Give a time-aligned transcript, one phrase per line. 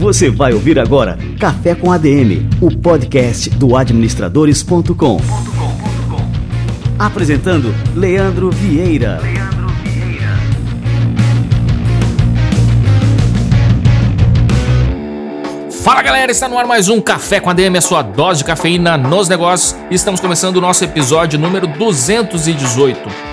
[0.00, 5.20] Você vai ouvir agora Café com ADM, o podcast do administradores.com.
[6.98, 9.20] Apresentando Leandro Vieira.
[15.82, 18.96] Fala galera, está no ar mais um Café com ADM, a sua dose de cafeína
[18.96, 19.76] nos negócios.
[19.90, 23.29] Estamos começando o nosso episódio número 218.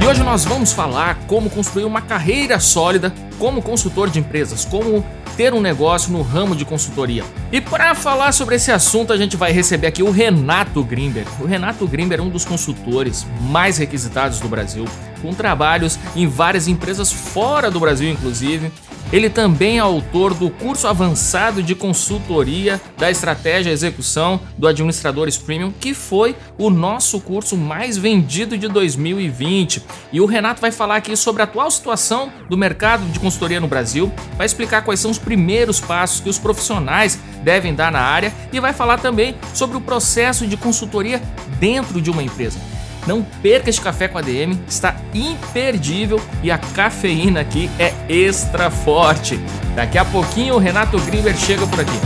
[0.00, 5.04] E hoje nós vamos falar como construir uma carreira sólida como consultor de empresas, como
[5.36, 7.24] ter um negócio no ramo de consultoria.
[7.50, 11.24] E para falar sobre esse assunto, a gente vai receber aqui o Renato Grimber.
[11.40, 14.84] O Renato Grimber é um dos consultores mais requisitados do Brasil,
[15.20, 18.70] com trabalhos em várias empresas fora do Brasil, inclusive.
[19.12, 25.36] Ele também é autor do curso avançado de consultoria da estratégia e execução do Administradores
[25.36, 29.82] Premium, que foi o nosso curso mais vendido de 2020.
[30.10, 33.68] E o Renato vai falar aqui sobre a atual situação do mercado de consultoria no
[33.68, 38.32] Brasil, vai explicar quais são os primeiros passos que os profissionais devem dar na área
[38.50, 41.20] e vai falar também sobre o processo de consultoria
[41.60, 42.58] dentro de uma empresa.
[43.06, 48.70] Não perca este café com a DM, está imperdível e a cafeína aqui é extra
[48.70, 49.40] forte.
[49.74, 51.98] Daqui a pouquinho o Renato Grimber chega por aqui.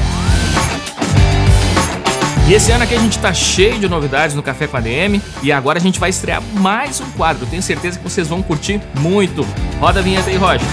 [2.49, 5.21] E esse ano aqui a gente está cheio de novidades no Café com a DM
[5.43, 7.45] e agora a gente vai estrear mais um quadro.
[7.45, 9.45] tenho certeza que vocês vão curtir muito.
[9.81, 10.67] Roda a vinheta aí, Roger.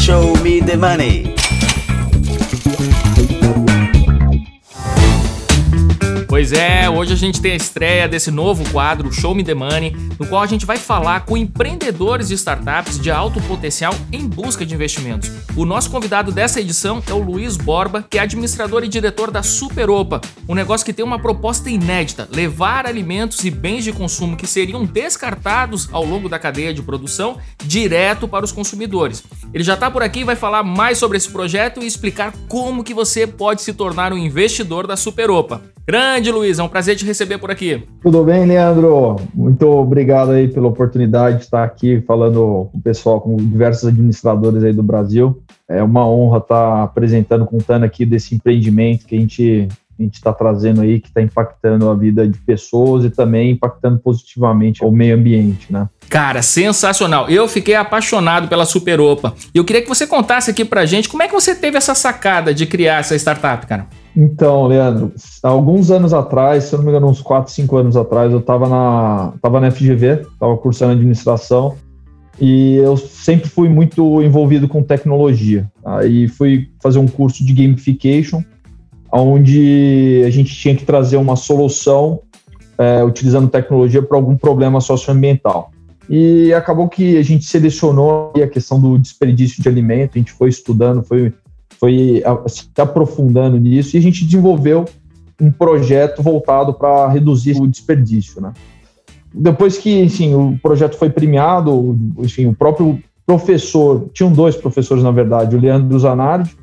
[0.00, 1.34] Show me the money.
[6.38, 9.96] Pois é, hoje a gente tem a estreia desse novo quadro, Show Me The Money,
[10.20, 14.64] no qual a gente vai falar com empreendedores de startups de alto potencial em busca
[14.64, 15.32] de investimentos.
[15.56, 19.42] O nosso convidado dessa edição é o Luiz Borba, que é administrador e diretor da
[19.42, 24.46] Superopa, um negócio que tem uma proposta inédita: levar alimentos e bens de consumo que
[24.46, 29.24] seriam descartados ao longo da cadeia de produção direto para os consumidores.
[29.52, 32.84] Ele já está por aqui e vai falar mais sobre esse projeto e explicar como
[32.84, 35.76] que você pode se tornar um investidor da Superopa.
[35.88, 37.82] Grande Luiz, é um prazer te receber por aqui.
[38.02, 39.16] Tudo bem, Leandro?
[39.34, 44.62] Muito obrigado aí pela oportunidade de estar aqui falando com o pessoal, com diversos administradores
[44.62, 45.42] aí do Brasil.
[45.66, 49.68] É uma honra estar apresentando, contando aqui desse empreendimento que a gente
[49.98, 53.98] a gente está trazendo aí, que está impactando a vida de pessoas e também impactando
[53.98, 55.88] positivamente o meio ambiente, né?
[56.08, 57.28] Cara, sensacional.
[57.28, 59.34] Eu fiquei apaixonado pela Superopa.
[59.52, 61.96] E eu queria que você contasse aqui pra gente como é que você teve essa
[61.96, 63.86] sacada de criar essa startup, cara.
[64.20, 65.12] Então, Leandro,
[65.44, 68.68] alguns anos atrás, se eu não me engano, uns 4, 5 anos atrás, eu estava
[68.68, 71.76] na, tava na FGV, estava cursando administração,
[72.40, 75.70] e eu sempre fui muito envolvido com tecnologia.
[75.84, 78.42] Aí fui fazer um curso de gamification,
[79.12, 82.20] onde a gente tinha que trazer uma solução
[82.76, 85.70] é, utilizando tecnologia para algum problema socioambiental.
[86.10, 90.48] E acabou que a gente selecionou a questão do desperdício de alimento, a gente foi
[90.48, 91.32] estudando, foi
[91.78, 94.84] foi se aprofundando nisso e a gente desenvolveu
[95.40, 98.52] um projeto voltado para reduzir o desperdício, né?
[99.32, 105.10] Depois que, enfim, o projeto foi premiado, enfim, o próprio professor, tinham dois professores, na
[105.10, 106.56] verdade, o Leandro Zanardi,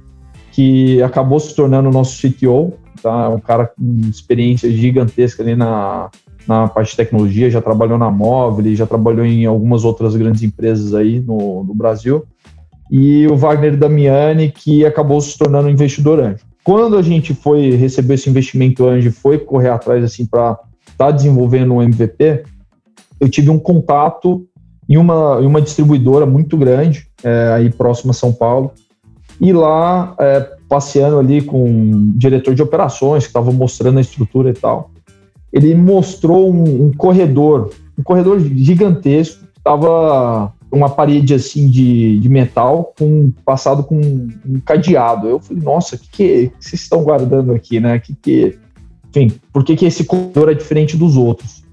[0.51, 3.29] que acabou se tornando o nosso CTO, tá?
[3.29, 6.09] um cara com experiência gigantesca ali na,
[6.47, 10.93] na parte de tecnologia, já trabalhou na Móvel, já trabalhou em algumas outras grandes empresas
[10.95, 12.25] aí no, no Brasil
[12.89, 16.43] e o Wagner Damiani, que acabou se tornando um investidor anjo.
[16.63, 20.57] Quando a gente foi receber esse investimento anjo foi correr atrás assim para
[20.87, 22.43] estar tá desenvolvendo um MVP,
[23.19, 24.47] eu tive um contato
[24.87, 28.71] em uma, em uma distribuidora muito grande, é, aí próxima a São Paulo,
[29.39, 34.49] e lá, é, passeando ali com o diretor de operações, que estava mostrando a estrutura
[34.49, 34.91] e tal,
[35.51, 42.93] ele mostrou um, um corredor, um corredor gigantesco, estava uma parede assim de, de metal
[42.97, 45.27] com passado com um cadeado.
[45.27, 47.99] Eu falei, nossa, o que, que, vocês estão guardando aqui, né?
[47.99, 48.57] Que que,
[49.09, 51.63] enfim, por que, que esse corredor é diferente dos outros?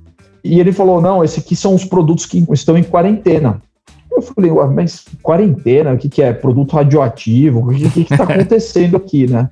[0.44, 3.62] E ele falou, não, esse aqui são os produtos que estão em quarentena.
[4.10, 6.32] Eu falei, mas quarentena, o que, que é?
[6.32, 7.70] Produto radioativo?
[7.70, 9.48] O que está acontecendo aqui, né?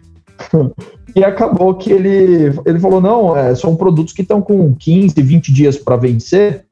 [1.14, 5.52] E acabou que ele, ele falou, não, é, são produtos que estão com 15, 20
[5.52, 6.64] dias para vencer,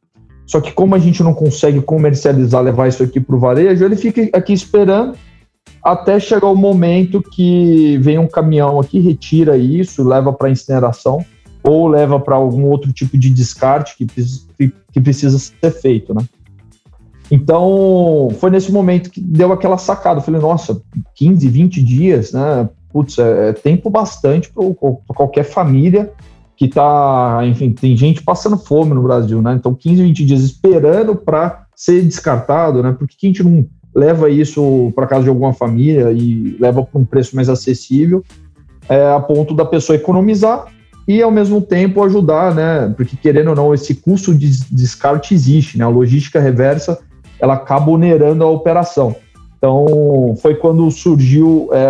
[0.48, 3.96] só que como a gente não consegue comercializar, levar isso aqui para o varejo, ele
[3.96, 5.14] fica aqui esperando
[5.84, 11.24] até chegar o momento que vem um caminhão aqui, retira isso, leva para incineração
[11.62, 14.06] ou leva para algum outro tipo de descarte que,
[14.90, 16.22] que precisa ser feito, né?
[17.30, 20.20] Então, foi nesse momento que deu aquela sacada.
[20.20, 20.80] Eu falei, nossa,
[21.14, 22.66] 15, 20 dias, né?
[22.90, 26.10] putz, é, é tempo bastante para qualquer família
[26.58, 29.54] que está, enfim, tem gente passando fome no Brasil, né?
[29.54, 32.96] Então, 15, 20 dias esperando para ser descartado, né?
[32.98, 33.64] Porque que a gente não
[33.94, 38.24] leva isso para casa de alguma família e leva para um preço mais acessível,
[38.88, 40.66] é, a ponto da pessoa economizar
[41.06, 42.92] e ao mesmo tempo ajudar, né?
[42.96, 45.84] Porque querendo ou não, esse custo de descarte existe, né?
[45.84, 46.98] A logística reversa
[47.38, 49.14] ela acaba onerando a operação.
[49.58, 51.88] Então, foi quando surgiu é,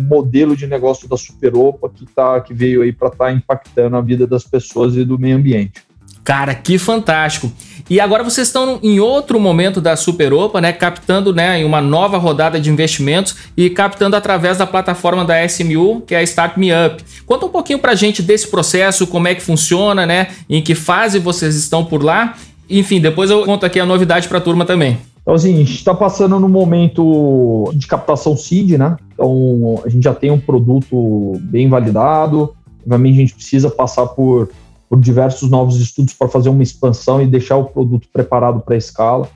[0.00, 4.00] modelo de negócio da Superopa que, tá, que veio aí para estar tá impactando a
[4.00, 5.82] vida das pessoas e do meio ambiente.
[6.24, 7.52] Cara, que fantástico!
[7.88, 10.72] E agora vocês estão em outro momento da Superopa, né?
[10.72, 16.00] Captando né, em uma nova rodada de investimentos e captando através da plataforma da SMU,
[16.00, 17.04] que é a Start Me Up.
[17.26, 20.28] Conta um pouquinho pra gente desse processo, como é que funciona, né?
[20.48, 22.34] Em que fase vocês estão por lá.
[22.70, 24.98] Enfim, depois eu conto aqui a novidade para a turma também.
[25.24, 28.94] Então, assim, a gente está passando no momento de captação seed, né?
[29.14, 32.54] Então, a gente já tem um produto bem validado.
[32.82, 34.50] Obviamente, a gente precisa passar por,
[34.86, 38.78] por diversos novos estudos para fazer uma expansão e deixar o produto preparado para a
[38.78, 39.26] escala.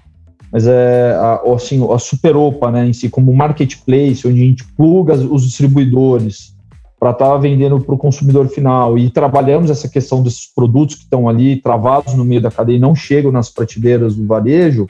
[0.52, 5.14] Mas é a, assim, a Superopa, né, em si, como marketplace, onde a gente pluga
[5.14, 6.54] os distribuidores
[7.00, 11.04] para estar tá vendendo para o consumidor final e trabalhamos essa questão desses produtos que
[11.04, 14.86] estão ali travados no meio da cadeia e não chegam nas prateleiras do varejo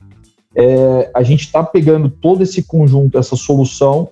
[0.59, 4.09] é, a gente está pegando todo esse conjunto, essa solução,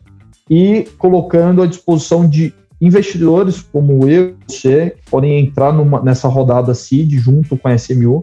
[0.48, 6.72] e colocando à disposição de investidores como eu você, que podem entrar numa, nessa rodada
[6.72, 8.20] CID junto com a SMU,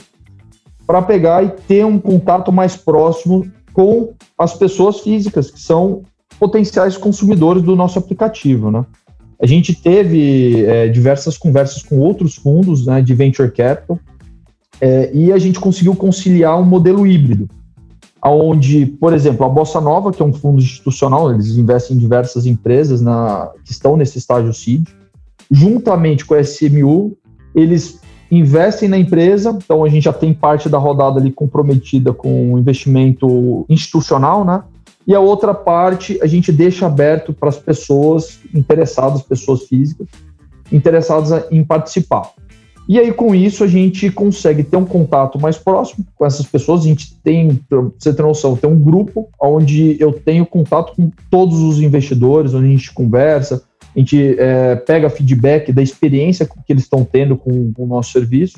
[0.87, 6.03] para pegar e ter um contato mais próximo com as pessoas físicas, que são
[6.39, 8.71] potenciais consumidores do nosso aplicativo.
[8.71, 8.85] Né?
[9.41, 13.99] A gente teve é, diversas conversas com outros fundos né, de venture capital
[14.79, 17.49] é, e a gente conseguiu conciliar um modelo híbrido
[18.31, 22.45] onde, por exemplo, a Bossa Nova, que é um fundo institucional, eles investem em diversas
[22.45, 24.87] empresas na, que estão nesse estágio seed,
[25.51, 27.17] juntamente com a SMU,
[27.53, 27.99] eles
[28.31, 32.57] investem na empresa, então a gente já tem parte da rodada ali comprometida com o
[32.57, 34.63] investimento institucional, né?
[35.05, 40.07] E a outra parte a gente deixa aberto para as pessoas interessadas, pessoas físicas,
[40.71, 42.31] interessadas em participar.
[42.87, 46.81] E aí, com isso, a gente consegue ter um contato mais próximo com essas pessoas.
[46.81, 51.09] A gente tem, pra você ter noção, tem um grupo onde eu tenho contato com
[51.31, 53.63] todos os investidores, onde a gente conversa,
[53.95, 58.11] a gente é, pega feedback da experiência que eles estão tendo com, com, o nosso
[58.11, 58.57] serviço.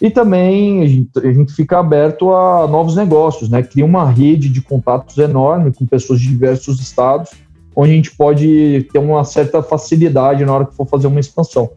[0.00, 3.62] E também a gente, a gente, fica aberto a novos negócios, né?
[3.62, 7.30] Cria uma rede de contatos enorme com pessoas de diversos estados,
[7.76, 11.70] onde a gente pode ter uma certa facilidade na hora que for fazer uma expansão.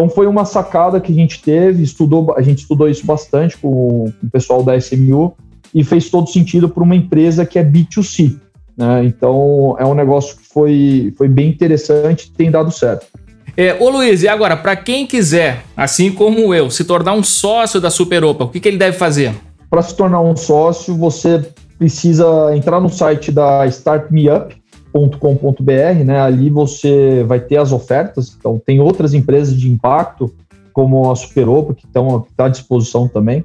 [0.00, 4.10] Então foi uma sacada que a gente teve, estudou, a gente estudou isso bastante com,
[4.18, 5.34] com o pessoal da SMU
[5.74, 8.34] e fez todo sentido para uma empresa que é B2C.
[8.74, 9.04] Né?
[9.04, 13.08] Então é um negócio que foi, foi bem interessante e tem dado certo.
[13.54, 17.78] É, ô Luiz, e agora, para quem quiser, assim como eu, se tornar um sócio
[17.78, 19.34] da Superopa, o que, que ele deve fazer?
[19.68, 21.46] Para se tornar um sócio, você
[21.78, 24.56] precisa entrar no site da Start Me Up,
[24.92, 26.20] com.br, né?
[26.20, 28.36] Ali você vai ter as ofertas.
[28.38, 30.32] Então, tem outras empresas de impacto,
[30.72, 33.44] como a Superopa, que estão tá à disposição também.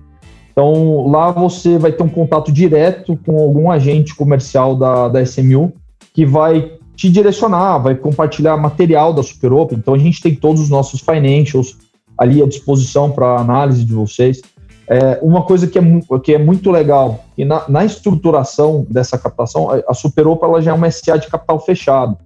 [0.52, 5.74] Então, lá você vai ter um contato direto com algum agente comercial da, da SMU
[6.14, 9.76] que vai te direcionar, vai compartilhar material da Superopa.
[9.76, 11.78] Então, a gente tem todos os nossos financials
[12.18, 14.42] ali à disposição para análise de vocês.
[14.88, 15.82] É, uma coisa que é,
[16.24, 20.74] que é muito legal, e na, na estruturação dessa captação, a, a ela já é
[20.74, 22.18] uma SA de capital fechado.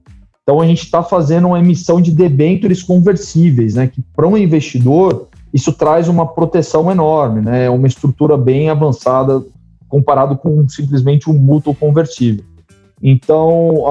[0.44, 3.88] Então a gente está fazendo uma emissão de debêntures conversíveis, né?
[3.88, 7.66] Que para um investidor isso traz uma proteção enorme, né?
[7.66, 9.44] É uma estrutura bem avançada
[9.88, 12.44] comparado com simplesmente um mútuo conversível.
[13.02, 13.84] Então,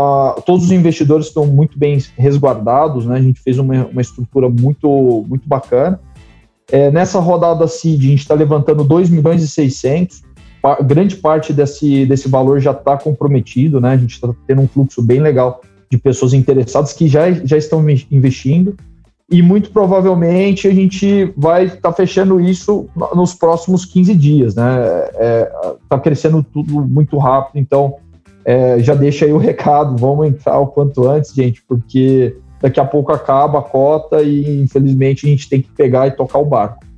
[0.44, 3.16] todos os investidores estão muito bem resguardados, né?
[3.16, 5.98] A gente fez uma, uma estrutura muito, muito bacana.
[6.70, 10.22] É, nessa rodada CID, a gente está levantando 2 milhões e 600.
[10.84, 13.92] Grande parte desse, desse valor já está comprometido, né?
[13.92, 17.84] A gente está tendo um fluxo bem legal de pessoas interessadas que já, já estão
[18.10, 18.76] investindo.
[19.30, 25.04] E muito provavelmente a gente vai estar tá fechando isso nos próximos 15 dias, né?
[25.06, 25.52] Está é,
[25.88, 27.96] tá crescendo tudo muito rápido, então
[28.42, 32.84] é, já deixa aí o recado, vamos entrar o quanto antes, gente, porque daqui a
[32.84, 36.88] pouco acaba a cota e infelizmente a gente tem que pegar e tocar o barco.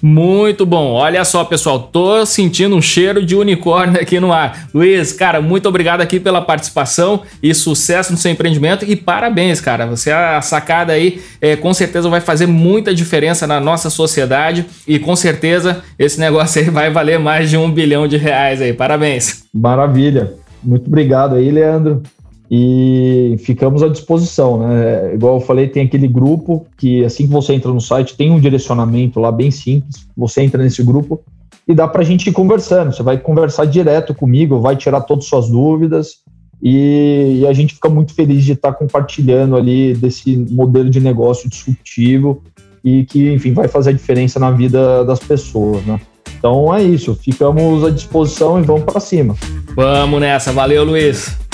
[0.00, 0.92] Muito bom.
[0.92, 4.68] Olha só, pessoal, tô sentindo um cheiro de unicórnio aqui no ar.
[4.72, 9.86] Luiz, cara, muito obrigado aqui pela participação e sucesso no seu empreendimento e parabéns, cara.
[9.86, 14.98] Você a sacada aí, é, com certeza vai fazer muita diferença na nossa sociedade e
[14.98, 18.72] com certeza esse negócio aí vai valer mais de um bilhão de reais aí.
[18.72, 19.44] Parabéns.
[19.52, 20.34] Maravilha.
[20.62, 22.02] Muito obrigado aí, Leandro.
[22.50, 25.14] E ficamos à disposição, né?
[25.14, 28.40] Igual eu falei, tem aquele grupo que assim que você entra no site tem um
[28.40, 30.06] direcionamento lá bem simples.
[30.16, 31.20] Você entra nesse grupo
[31.66, 32.94] e dá para a gente ir conversando.
[32.94, 36.22] Você vai conversar direto comigo, vai tirar todas as suas dúvidas
[36.62, 41.50] e, e a gente fica muito feliz de estar compartilhando ali desse modelo de negócio
[41.50, 42.42] disruptivo
[42.82, 46.00] e que, enfim, vai fazer a diferença na vida das pessoas, né?
[46.38, 49.36] Então é isso, ficamos à disposição e vamos para cima.
[49.74, 51.47] Vamos nessa, valeu Luiz.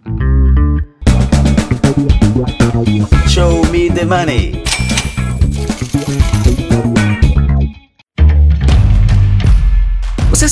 [3.29, 4.72] Show me the money.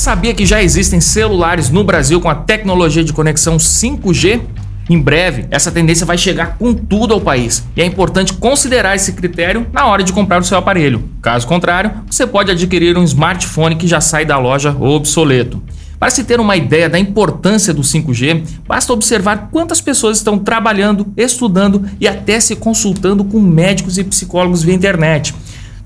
[0.01, 4.41] Sabia que já existem celulares no Brasil com a tecnologia de conexão 5G?
[4.89, 9.13] Em breve, essa tendência vai chegar com tudo ao país e é importante considerar esse
[9.13, 11.07] critério na hora de comprar o seu aparelho.
[11.21, 15.61] Caso contrário, você pode adquirir um smartphone que já sai da loja obsoleto.
[15.99, 21.13] Para se ter uma ideia da importância do 5G, basta observar quantas pessoas estão trabalhando,
[21.15, 25.35] estudando e até se consultando com médicos e psicólogos via internet.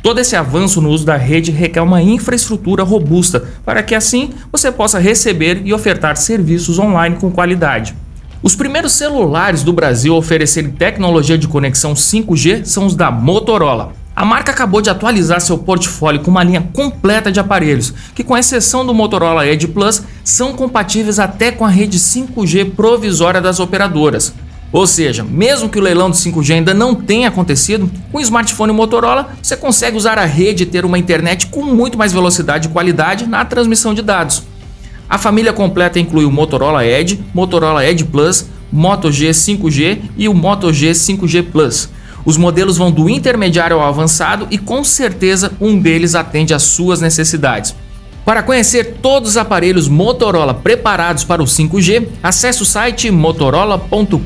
[0.05, 4.71] Todo esse avanço no uso da rede requer uma infraestrutura robusta para que assim você
[4.71, 7.95] possa receber e ofertar serviços online com qualidade.
[8.43, 13.93] Os primeiros celulares do Brasil a oferecerem tecnologia de conexão 5G são os da Motorola.
[14.15, 18.37] A marca acabou de atualizar seu portfólio com uma linha completa de aparelhos, que, com
[18.37, 24.31] exceção do Motorola Edge Plus, são compatíveis até com a rede 5G provisória das operadoras.
[24.75, 28.73] Ou seja, mesmo que o leilão do 5G ainda não tenha acontecido, com o smartphone
[28.73, 32.71] Motorola você consegue usar a rede e ter uma internet com muito mais velocidade e
[32.71, 34.43] qualidade na transmissão de dados.
[35.09, 40.33] A família completa inclui o Motorola Edge, Motorola Edge Plus, Moto G 5G e o
[40.33, 41.87] Moto G 5G Plus.
[42.25, 46.99] Os modelos vão do intermediário ao avançado e com certeza um deles atende às suas
[46.99, 47.73] necessidades.
[48.25, 54.19] Para conhecer todos os aparelhos Motorola preparados para o 5G, acesse o site motorola.com.br.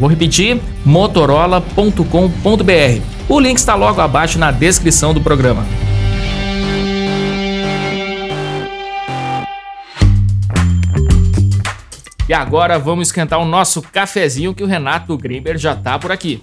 [0.00, 3.02] Vou repetir: motorola.com.br.
[3.28, 5.64] O link está logo abaixo na descrição do programa.
[12.28, 16.42] E agora vamos esquentar o nosso cafezinho que o Renato Grimber já está por aqui.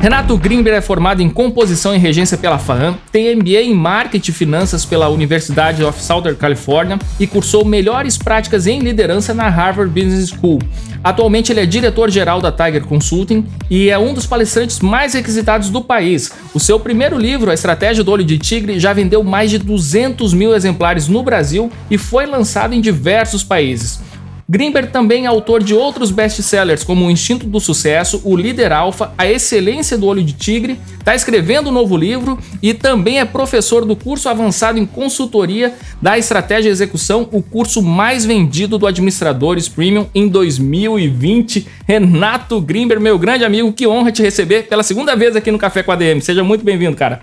[0.00, 4.34] Renato Grimber é formado em composição e regência pela FAAM, tem MBA em marketing e
[4.34, 10.30] finanças pela University of Southern California e cursou melhores práticas em liderança na Harvard Business
[10.30, 10.58] School.
[11.04, 15.82] Atualmente ele é diretor-geral da Tiger Consulting e é um dos palestrantes mais requisitados do
[15.82, 16.32] país.
[16.54, 20.32] O seu primeiro livro, A Estratégia do Olho de Tigre, já vendeu mais de 200
[20.32, 24.00] mil exemplares no Brasil e foi lançado em diversos países.
[24.50, 29.12] Grimberg também é autor de outros best-sellers como O Instinto do Sucesso, O Líder Alfa,
[29.16, 33.84] A Excelência do Olho de Tigre, está escrevendo um novo livro e também é professor
[33.84, 39.68] do curso avançado em consultoria da estratégia e execução, o curso mais vendido do Administradores
[39.68, 41.68] Premium em 2020.
[41.86, 45.84] Renato Grimberg, meu grande amigo, que honra te receber pela segunda vez aqui no Café
[45.84, 46.20] com a DM.
[46.20, 47.20] Seja muito bem-vindo, cara.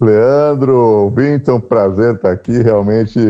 [0.00, 3.20] Leandro, Vinton, prazer estar aqui, realmente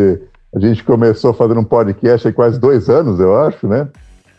[0.54, 3.88] a gente começou fazendo um podcast há quase dois anos, eu acho, né?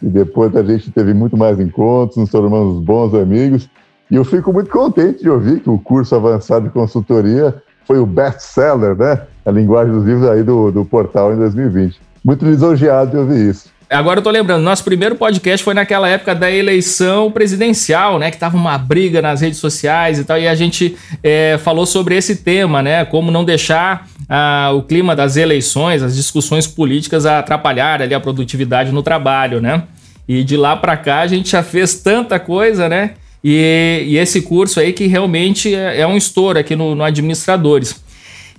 [0.01, 3.69] E depois a gente teve muito mais encontros, nos tornamos bons amigos.
[4.09, 7.55] E eu fico muito contente de ouvir que o curso avançado de consultoria
[7.85, 9.23] foi o best-seller, né?
[9.45, 11.99] A linguagem dos livros aí do, do portal em 2020.
[12.23, 13.69] Muito lisonjeado de ouvir isso.
[13.89, 18.31] Agora eu tô lembrando, nosso primeiro podcast foi naquela época da eleição presidencial, né?
[18.31, 22.15] Que tava uma briga nas redes sociais e tal, e a gente é, falou sobre
[22.15, 23.05] esse tema, né?
[23.05, 28.91] Como não deixar ah, o clima das eleições, as discussões políticas atrapalhar ali a produtividade
[28.91, 29.83] no trabalho, né?
[30.27, 33.11] E de lá para cá a gente já fez tanta coisa, né?
[33.43, 38.03] E, e esse curso aí que realmente é, é um estouro aqui no, no Administradores.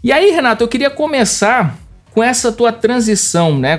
[0.04, 1.76] E aí, Renato, eu queria começar
[2.16, 3.78] com essa tua transição, né?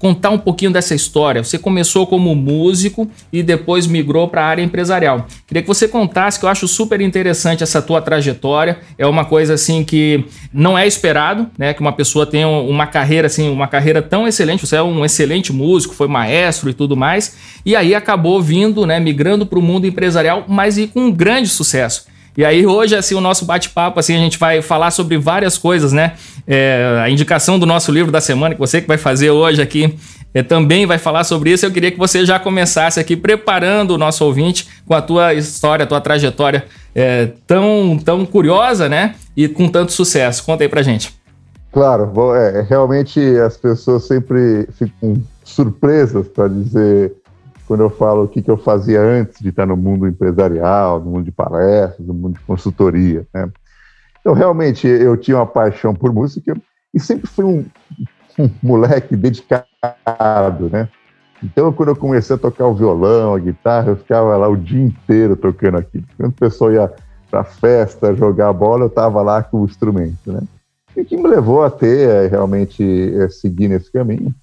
[0.00, 1.44] Contar um pouquinho dessa história.
[1.44, 5.28] Você começou como músico e depois migrou para a área empresarial.
[5.46, 8.80] Queria que você contasse, que eu acho super interessante essa tua trajetória.
[8.98, 11.72] É uma coisa assim que não é esperado, né?
[11.72, 14.66] Que uma pessoa tenha uma carreira assim, uma carreira tão excelente.
[14.66, 17.36] Você é um excelente músico, foi maestro e tudo mais.
[17.64, 18.98] E aí acabou vindo, né?
[18.98, 22.08] Migrando para o mundo empresarial, mas e com um grande sucesso.
[22.38, 25.92] E aí hoje, assim, o nosso bate-papo, assim, a gente vai falar sobre várias coisas,
[25.92, 26.12] né?
[26.46, 29.98] É, a indicação do nosso livro da semana, que você que vai fazer hoje aqui
[30.32, 31.66] é, também vai falar sobre isso.
[31.66, 35.82] Eu queria que você já começasse aqui preparando o nosso ouvinte com a tua história,
[35.82, 36.64] a tua trajetória
[36.94, 39.16] é, tão, tão curiosa, né?
[39.36, 40.44] E com tanto sucesso.
[40.44, 41.12] Conta aí pra gente.
[41.72, 47.14] Claro, bom, é, realmente as pessoas sempre ficam surpresas para dizer
[47.68, 51.10] quando eu falo o que, que eu fazia antes de estar no mundo empresarial, no
[51.10, 53.26] mundo de palestras, no mundo de consultoria.
[53.32, 53.50] Né?
[54.20, 56.56] Então, realmente, eu tinha uma paixão por música
[56.94, 57.66] e sempre fui um,
[58.42, 60.88] um moleque dedicado, né?
[61.42, 64.82] Então, quando eu comecei a tocar o violão, a guitarra, eu ficava lá o dia
[64.82, 66.04] inteiro tocando aquilo.
[66.16, 66.92] Quando o pessoal ia
[67.30, 70.40] para festa, jogar bola, eu estava lá com o instrumento, né?
[70.96, 74.34] E que me levou a ter, é, realmente, é, seguir nesse caminho.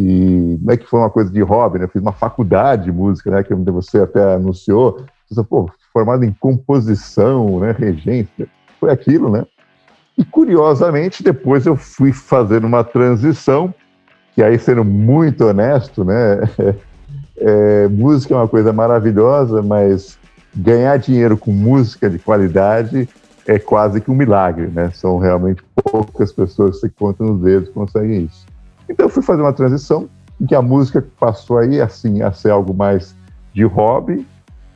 [0.00, 1.86] E não é que foi uma coisa de hobby, né?
[1.86, 3.42] Eu fiz uma faculdade de música, né?
[3.42, 5.04] Que você até anunciou.
[5.28, 7.74] Você, pô, formado em composição, né?
[7.76, 8.46] Regência.
[8.78, 9.44] Foi aquilo, né?
[10.16, 13.74] E curiosamente, depois eu fui fazendo uma transição,
[14.36, 16.42] que aí, sendo muito honesto, né?
[17.40, 20.18] É, música é uma coisa maravilhosa, mas
[20.52, 23.08] ganhar dinheiro com música de qualidade
[23.46, 24.90] é quase que um milagre, né?
[24.92, 28.44] São realmente poucas pessoas que contam nos dedos conseguem isso.
[28.88, 30.08] Então eu fui fazer uma transição
[30.40, 33.14] em que a música passou aí assim a ser algo mais
[33.52, 34.26] de hobby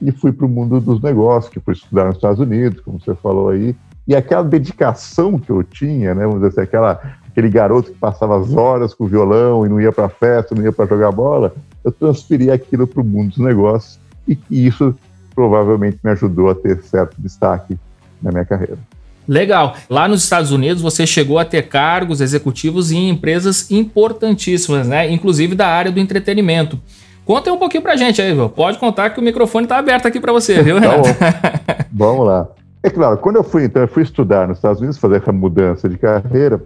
[0.00, 3.14] e fui para o mundo dos negócios, que fui estudar nos Estados Unidos, como você
[3.14, 3.76] falou aí,
[4.06, 8.38] e aquela dedicação que eu tinha, né, vamos dizer assim, aquela, aquele garoto que passava
[8.38, 11.54] as horas com o violão e não ia para festa, não ia para jogar bola,
[11.84, 14.94] eu transferi aquilo para o mundo dos negócios e, e isso
[15.34, 17.78] provavelmente me ajudou a ter certo destaque
[18.20, 18.78] na minha carreira.
[19.26, 19.76] Legal.
[19.88, 25.10] Lá nos Estados Unidos você chegou a ter cargos executivos em empresas importantíssimas, né?
[25.10, 26.80] Inclusive da área do entretenimento.
[27.24, 28.48] Conta um pouquinho pra gente aí, viu?
[28.48, 31.02] Pode contar que o microfone tá aberto aqui para você, viu, Renato?
[31.14, 32.48] tá Vamos lá.
[32.82, 35.88] É claro, quando eu fui, então, eu fui estudar nos Estados Unidos, fazer essa mudança
[35.88, 36.60] de carreira,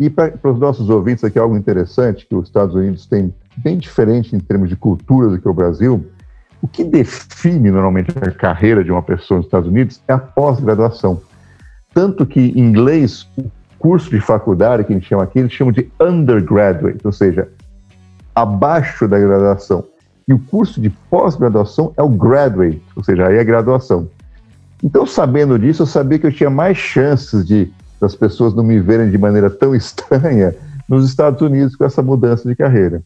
[0.00, 4.34] e para os nossos ouvintes aqui, algo interessante, que os Estados Unidos têm bem diferente
[4.34, 6.06] em termos de cultura do que o Brasil,
[6.60, 11.20] o que define normalmente a carreira de uma pessoa nos Estados Unidos é a pós-graduação.
[11.96, 15.72] Tanto que em inglês, o curso de faculdade que a gente chama aqui, eles chamam
[15.72, 17.48] de undergraduate, ou seja,
[18.34, 19.82] abaixo da graduação.
[20.28, 24.10] E o curso de pós-graduação é o graduate, ou seja, aí é graduação.
[24.84, 28.78] Então, sabendo disso, eu sabia que eu tinha mais chances de das pessoas não me
[28.78, 30.54] verem de maneira tão estranha
[30.86, 33.02] nos Estados Unidos com essa mudança de carreira.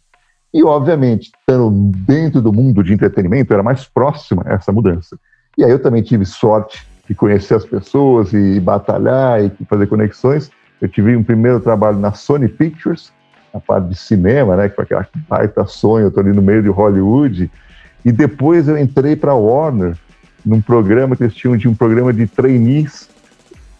[0.53, 5.17] E, obviamente, estando dentro do mundo de entretenimento, era mais próxima essa mudança.
[5.57, 10.49] E aí eu também tive sorte de conhecer as pessoas e batalhar e fazer conexões.
[10.81, 13.13] Eu tive um primeiro trabalho na Sony Pictures,
[13.53, 16.63] na parte de cinema, né, que foi aquela baita sonho, eu estou ali no meio
[16.63, 17.51] de Hollywood.
[18.05, 19.97] E depois eu entrei para a Warner,
[20.47, 23.09] num programa que eles tinham de um programa de trainees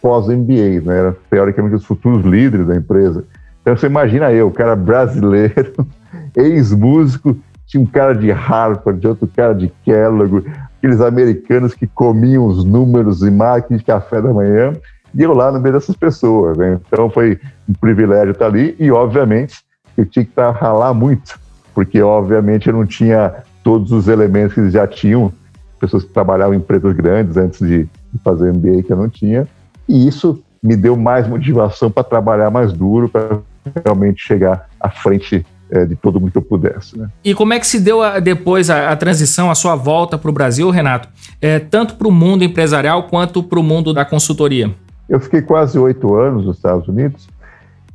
[0.01, 0.97] pós-MBA, né?
[0.97, 3.23] Era teoricamente os futuros líderes da empresa.
[3.61, 5.87] Então você imagina eu, cara brasileiro,
[6.35, 10.45] ex-músico, tinha um cara de Harvard, outro cara de Kellogg,
[10.81, 14.73] aqueles americanos que comiam os números e marketing de café da manhã,
[15.13, 16.57] e eu lá no meio dessas pessoas.
[16.57, 16.79] Né?
[16.87, 17.39] Então foi
[17.69, 19.59] um privilégio estar ali, e obviamente
[19.95, 21.39] eu tinha que estar ralar muito,
[21.75, 23.31] porque obviamente eu não tinha
[23.63, 25.31] todos os elementos que eles já tinham
[25.79, 29.47] pessoas que trabalhavam em empresas grandes antes de, de fazer MBA que eu não tinha.
[29.87, 33.39] E isso me deu mais motivação para trabalhar mais duro, para
[33.85, 36.99] realmente chegar à frente é, de todo mundo que eu pudesse.
[36.99, 37.09] Né?
[37.23, 40.29] E como é que se deu a, depois a, a, transição, a sua volta para
[40.29, 41.07] o Brasil, Renato?
[41.39, 44.71] É, tanto para o mundo empresarial quanto para o mundo da consultoria?
[45.07, 47.27] Eu fiquei quase oito anos nos Estados Unidos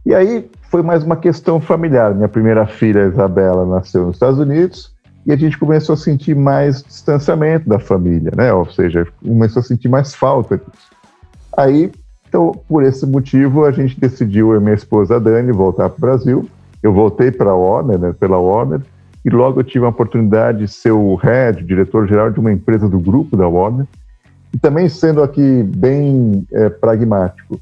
[0.04, 2.14] e aí foi mais uma questão familiar.
[2.14, 4.94] Minha primeira filha, Isabela, nasceu nos Estados Unidos
[5.26, 8.52] e a gente começou a sentir mais distanciamento da família, né?
[8.52, 10.88] Ou seja, começou a sentir mais falta disso.
[11.56, 11.90] Aí,
[12.28, 16.00] então, por esse motivo, a gente decidiu, eu e minha esposa Dani, voltar para o
[16.00, 16.48] Brasil.
[16.82, 18.80] Eu voltei para a Warner, né, pela Warner,
[19.24, 23.00] e logo eu tive a oportunidade de ser o head, diretor-geral de uma empresa do
[23.00, 23.86] grupo da Warner,
[24.54, 27.60] e também sendo aqui bem é, pragmático.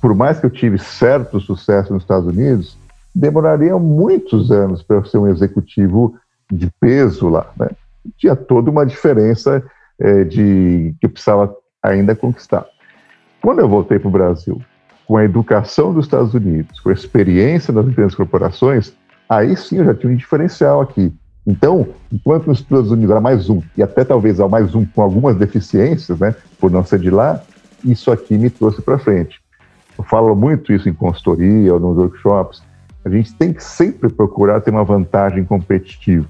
[0.00, 2.78] Por mais que eu tive certo sucesso nos Estados Unidos,
[3.14, 6.14] demoraria muitos anos para eu ser um executivo
[6.50, 7.68] de peso lá, né?
[8.16, 9.62] Tinha toda uma diferença
[9.98, 12.66] é, de que eu precisava ainda conquistar.
[13.40, 14.60] Quando eu voltei para o Brasil,
[15.06, 18.92] com a educação dos Estados Unidos, com a experiência das grandes corporações,
[19.28, 21.12] aí sim eu já tinha um diferencial aqui.
[21.46, 25.02] Então, enquanto nos Estados Unidos era mais um, e até talvez ao mais um com
[25.02, 27.42] algumas deficiências, né, por não ser de lá,
[27.84, 29.40] isso aqui me trouxe para frente.
[29.98, 32.62] Eu falo muito isso em consultoria ou nos workshops.
[33.04, 36.28] A gente tem que sempre procurar ter uma vantagem competitiva.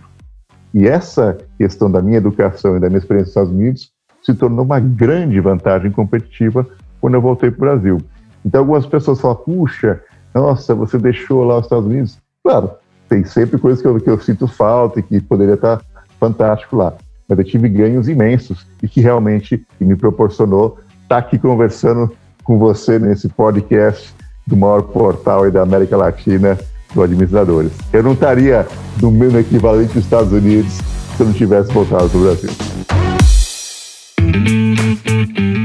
[0.74, 4.64] E essa questão da minha educação e da minha experiência nos Estados Unidos se tornou
[4.64, 6.66] uma grande vantagem competitiva
[7.00, 7.98] quando eu voltei para o Brasil.
[8.44, 10.00] Então, algumas pessoas falam: puxa,
[10.34, 12.18] nossa, você deixou lá os Estados Unidos.
[12.42, 12.70] Claro,
[13.08, 15.80] tem sempre coisas que eu, que eu sinto falta e que poderia estar
[16.18, 16.94] fantástico lá.
[17.28, 22.10] Mas eu tive ganhos imensos e que realmente me proporcionou estar aqui conversando
[22.42, 24.14] com você nesse podcast
[24.46, 26.58] do maior portal da América Latina
[26.94, 27.72] do Administradores.
[27.92, 28.66] Eu não estaria
[29.00, 30.72] no mesmo equivalente dos Estados Unidos
[31.16, 32.50] se eu não tivesse voltado para o Brasil.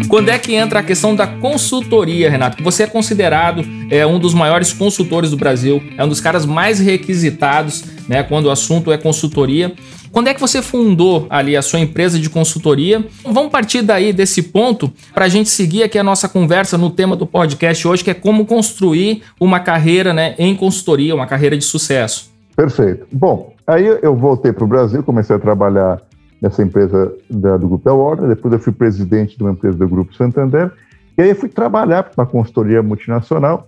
[0.08, 2.64] Quando é que entra a questão da consultoria, Renato?
[2.64, 6.80] Você é considerado é, um dos maiores consultores do Brasil, é um dos caras mais
[6.80, 8.24] requisitados, né?
[8.24, 9.74] Quando o assunto é consultoria.
[10.10, 13.06] Quando é que você fundou ali a sua empresa de consultoria?
[13.24, 17.16] Vamos partir daí desse ponto para a gente seguir aqui a nossa conversa no tema
[17.16, 21.66] do podcast hoje, que é como construir uma carreira né, em consultoria, uma carreira de
[21.66, 22.32] sucesso.
[22.56, 23.06] Perfeito.
[23.12, 26.02] Bom, aí eu voltei para o Brasil, comecei a trabalhar
[26.42, 30.14] nessa empresa da, do Grupo Warner, depois eu fui presidente de uma empresa do Grupo
[30.14, 30.72] Santander,
[31.18, 33.68] e aí eu fui trabalhar para uma consultoria multinacional,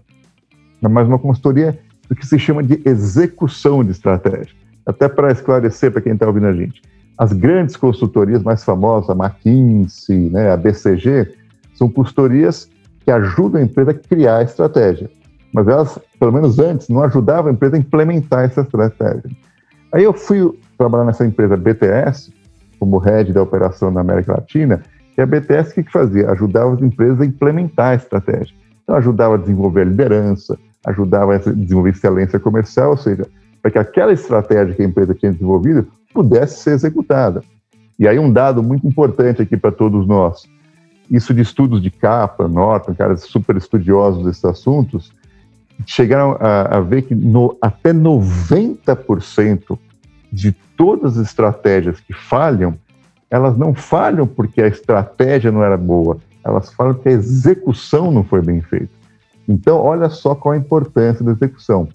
[0.82, 4.56] mas uma consultoria do que se chama de execução de estratégia.
[4.86, 6.82] Até para esclarecer para quem está ouvindo a gente,
[7.18, 11.34] as grandes consultorias mais famosas, a McKinsey, né, a BCG,
[11.74, 12.70] são consultorias
[13.04, 15.10] que ajudam a empresa a criar a estratégia.
[15.54, 19.30] Mas elas, pelo menos antes, não ajudavam a empresa a implementar essa estratégia.
[19.92, 22.32] Aí eu fui trabalhar nessa empresa BTS,
[22.80, 24.82] como head da operação na América Latina,
[25.18, 26.32] e a BTS o que, que fazia?
[26.32, 28.56] Ajudava as empresas a implementar a estratégia.
[28.84, 33.28] Então, ajudava a desenvolver a liderança, ajudava a desenvolver excelência comercial, ou seja,
[33.62, 37.44] para que aquela estratégia que a empresa tinha desenvolvido pudesse ser executada.
[38.00, 40.48] E aí um dado muito importante aqui para todos nós,
[41.12, 45.12] isso de estudos de capa, Norton, caras super estudiosos desses assuntos,
[45.86, 49.78] chegaram a, a ver que no, até 90%
[50.32, 52.78] de todas as estratégias que falham,
[53.30, 58.24] elas não falham porque a estratégia não era boa, elas falham porque a execução não
[58.24, 58.90] foi bem feita.
[59.48, 61.88] Então, olha só qual a importância da execução.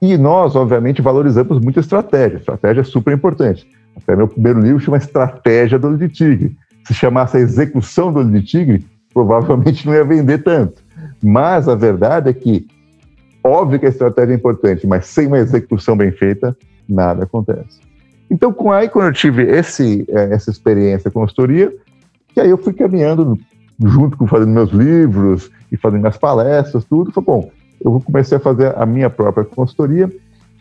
[0.00, 2.36] E nós, obviamente, valorizamos muito a estratégia.
[2.36, 3.66] A estratégia é super importante.
[3.96, 6.56] Até meu primeiro livro chama Estratégia do Olho de Tigre.
[6.84, 10.82] Se chamasse a execução do Olho de Tigre, provavelmente não ia vender tanto.
[11.22, 12.66] Mas a verdade é que,
[13.42, 16.56] óbvio que a estratégia é importante, mas sem uma execução bem feita,
[16.88, 17.80] nada acontece.
[18.30, 21.74] Então, com aí, quando eu tive esse, eh, essa experiência com consultoria,
[22.34, 23.38] que aí eu fui caminhando
[23.82, 28.40] junto com fazendo meus livros e fazendo minhas palestras, tudo, foi bom, eu comecei a
[28.40, 30.10] fazer a minha própria consultoria,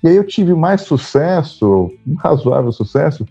[0.04, 3.28] e aí eu tive mais sucesso, um razoável sucesso,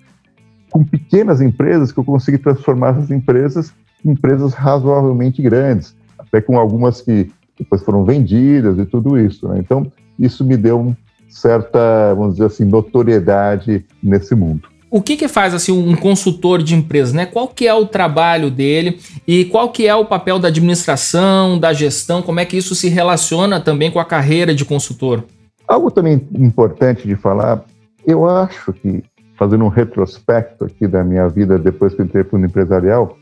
[0.71, 3.73] com pequenas empresas que eu consegui transformar essas empresas
[4.05, 9.49] em empresas razoavelmente grandes, até com algumas que depois foram vendidas e tudo isso.
[9.49, 9.59] Né?
[9.59, 10.95] Então, isso me deu
[11.29, 14.69] certa, vamos dizer assim, notoriedade nesse mundo.
[14.89, 17.27] O que, que faz assim um consultor de empresa, né?
[17.27, 21.73] Qual que é o trabalho dele e qual que é o papel da administração, da
[21.73, 22.23] gestão?
[22.23, 25.25] Como é que isso se relaciona também com a carreira de consultor?
[25.67, 27.65] Algo também importante de falar,
[28.07, 29.03] eu acho que
[29.37, 33.19] fazendo um retrospecto aqui da minha vida depois que eu entrei para o empresarial,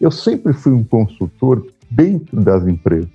[0.00, 3.10] eu sempre fui um consultor dentro das empresas.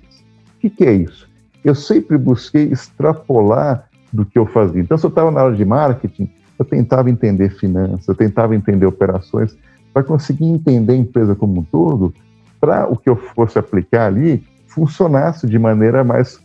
[0.56, 1.28] O que, que é isso?
[1.64, 4.80] Eu sempre busquei extrapolar do que eu fazia.
[4.80, 8.86] Então, se eu estava na área de marketing, eu tentava entender finanças, eu tentava entender
[8.86, 9.56] operações,
[9.92, 12.14] para conseguir entender a empresa como um todo,
[12.60, 16.40] para o que eu fosse aplicar ali funcionasse de maneira mais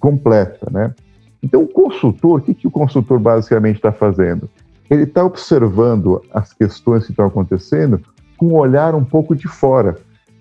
[0.00, 0.94] completa, né?
[1.42, 4.48] Então, o consultor, o que, que o consultor basicamente está fazendo?
[4.88, 8.00] Ele está observando as questões que estão acontecendo
[8.38, 9.96] com um olhar um pouco de fora.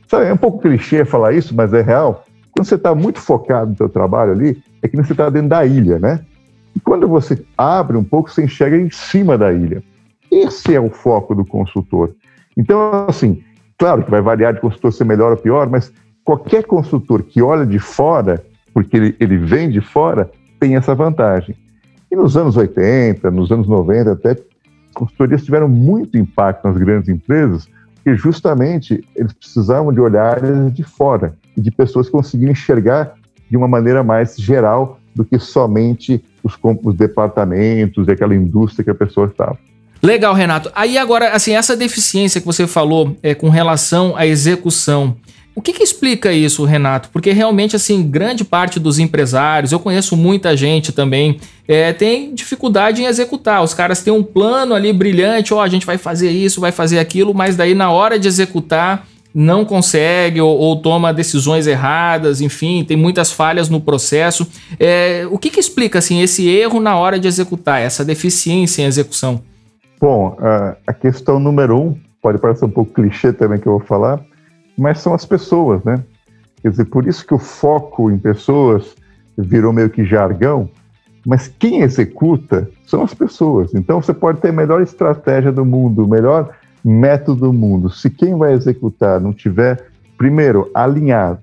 [0.08, 2.24] Sabe, é um pouco clichê falar isso, mas é real.
[2.52, 5.66] Quando você está muito focado no seu trabalho ali, é que você está dentro da
[5.66, 6.22] ilha, né?
[6.76, 9.84] E quando você abre um pouco, você enxerga em cima da ilha.
[10.32, 12.12] Esse é o foco do consultor.
[12.58, 13.44] Então, assim,
[13.78, 17.66] claro que vai variar de consultor ser melhor ou pior, mas qualquer consultor que olha
[17.66, 21.56] de fora, porque ele, ele vem de fora, tem essa vantagem.
[22.12, 24.38] E nos anos 80, nos anos 90, até,
[24.94, 31.36] consultorias tiveram muito impacto nas grandes empresas, porque justamente eles precisavam de olhares de fora
[31.56, 33.14] e de pessoas que conseguiam enxergar
[33.50, 38.92] de uma maneira mais geral do que somente os, os departamentos e aquela indústria que
[38.92, 39.58] a pessoa estava.
[40.02, 40.70] Legal, Renato.
[40.76, 45.16] Aí agora, assim, essa deficiência que você falou é, com relação à execução,
[45.56, 47.10] o que, que, explica isso, Renato?
[47.10, 53.02] Porque realmente, assim, grande parte dos empresários, eu conheço muita gente também, é, tem dificuldade
[53.02, 53.64] em executar.
[53.64, 56.72] Os caras têm um plano ali brilhante, ó, oh, a gente vai fazer isso, vai
[56.72, 62.40] fazer aquilo, mas daí na hora de executar não consegue ou, ou, toma decisões erradas,
[62.40, 64.48] enfim, tem muitas falhas no processo.
[64.80, 68.86] É, o que, que, explica assim esse erro na hora de executar, essa deficiência em
[68.86, 69.42] execução?
[70.00, 70.38] Bom,
[70.86, 74.22] a questão número um, pode parecer um pouco clichê também que eu vou falar,
[74.78, 76.04] mas são as pessoas, né?
[76.62, 78.96] Quer dizer, por isso que o foco em pessoas
[79.38, 80.70] virou meio que jargão,
[81.26, 83.74] Mas quem executa são as pessoas.
[83.74, 87.90] Então você pode ter a melhor estratégia do mundo, melhor método do mundo.
[87.90, 91.40] Se quem vai executar não tiver, primeiro, alinhado.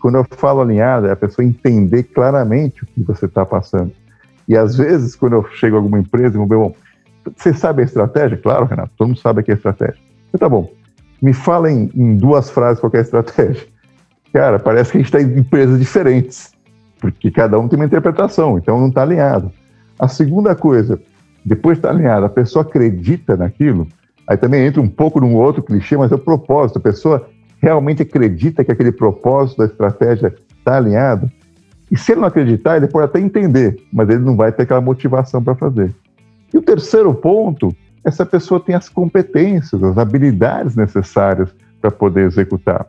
[0.00, 3.92] Quando eu falo alinhado, é a pessoa entender claramente o que você está passando.
[4.46, 6.74] E às vezes, quando eu chego a alguma empresa, eu vou ver, bom,
[7.34, 8.36] você sabe a estratégia?
[8.36, 9.98] Claro, Renato, todo mundo sabe aqui a estratégia.
[10.28, 10.70] Então tá bom,
[11.22, 13.66] me fala em, duas frases qual é a estratégia.
[14.32, 16.52] Cara, parece que a gente está em empresas diferentes,
[17.00, 19.50] porque cada um tem uma interpretação, então não está alinhado.
[19.98, 21.00] A segunda coisa,
[21.44, 23.86] depois de estar tá alinhado, a pessoa acredita naquilo,
[24.26, 26.78] aí também entra um pouco num outro clichê, mas é o propósito.
[26.78, 27.28] A pessoa
[27.60, 31.30] realmente acredita que aquele propósito da estratégia está alinhado.
[31.90, 34.80] E se ele não acreditar, ele pode até entender, mas ele não vai ter aquela
[34.80, 35.94] motivação para fazer.
[36.52, 41.48] E o terceiro ponto é se a pessoa tem as competências, as habilidades necessárias
[41.80, 42.86] para poder executar.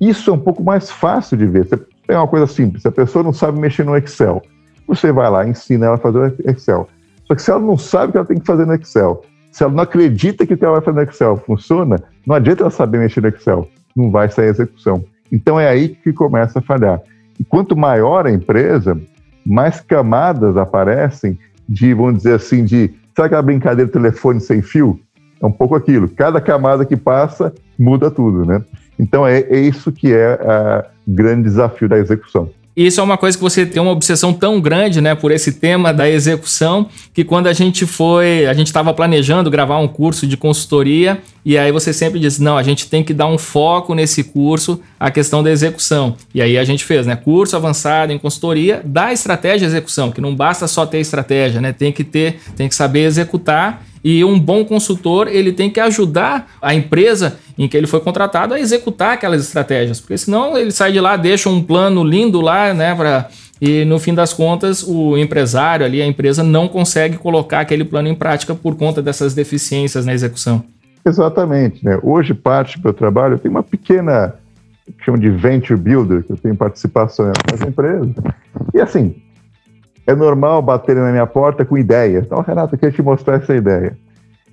[0.00, 1.68] Isso é um pouco mais fácil de ver.
[2.08, 2.82] É uma coisa simples.
[2.82, 4.42] Se a pessoa não sabe mexer no Excel,
[4.86, 6.88] você vai lá ensina ela a fazer o Excel.
[7.26, 9.62] Só que se ela não sabe o que ela tem que fazer no Excel, se
[9.62, 12.70] ela não acredita que o que ela vai fazer no Excel funciona, não adianta ela
[12.70, 13.68] saber mexer no Excel.
[13.96, 15.04] Não vai sair a execução.
[15.30, 17.00] Então é aí que começa a falhar.
[17.38, 19.00] E quanto maior a empresa,
[19.44, 22.92] mais camadas aparecem de, vamos dizer assim, de.
[23.16, 25.00] Sabe aquela brincadeira de telefone sem fio?
[25.40, 26.08] É um pouco aquilo.
[26.08, 28.62] Cada camada que passa muda tudo, né?
[28.98, 30.38] Então é, é isso que é
[31.06, 32.50] o grande desafio da execução.
[32.76, 35.92] Isso é uma coisa que você tem uma obsessão tão grande, né, por esse tema
[35.92, 40.36] da execução, que quando a gente foi, a gente estava planejando gravar um curso de
[40.36, 44.22] consultoria, e aí você sempre diz: "Não, a gente tem que dar um foco nesse
[44.22, 46.16] curso a questão da execução".
[46.34, 50.20] E aí a gente fez, né, curso avançado em consultoria da estratégia de execução, que
[50.20, 51.72] não basta só ter estratégia, né?
[51.72, 56.50] Tem que ter, tem que saber executar e um bom consultor, ele tem que ajudar
[56.60, 60.92] a empresa em que ele foi contratado a executar aquelas estratégias, porque senão ele sai
[60.92, 63.28] de lá, deixa um plano lindo lá, né, para
[63.60, 68.08] e no fim das contas o empresário ali, a empresa não consegue colocar aquele plano
[68.08, 70.64] em prática por conta dessas deficiências na execução.
[71.04, 71.98] Exatamente, né?
[72.02, 74.34] Hoje parte do meu trabalho, eu tenho uma pequena
[74.86, 78.08] que chama de venture builder, que eu tenho participação em algumas empresas.
[78.74, 79.14] E assim,
[80.06, 82.24] é normal baterem na minha porta com ideias.
[82.24, 83.96] Então, Renato, eu queria te mostrar essa ideia.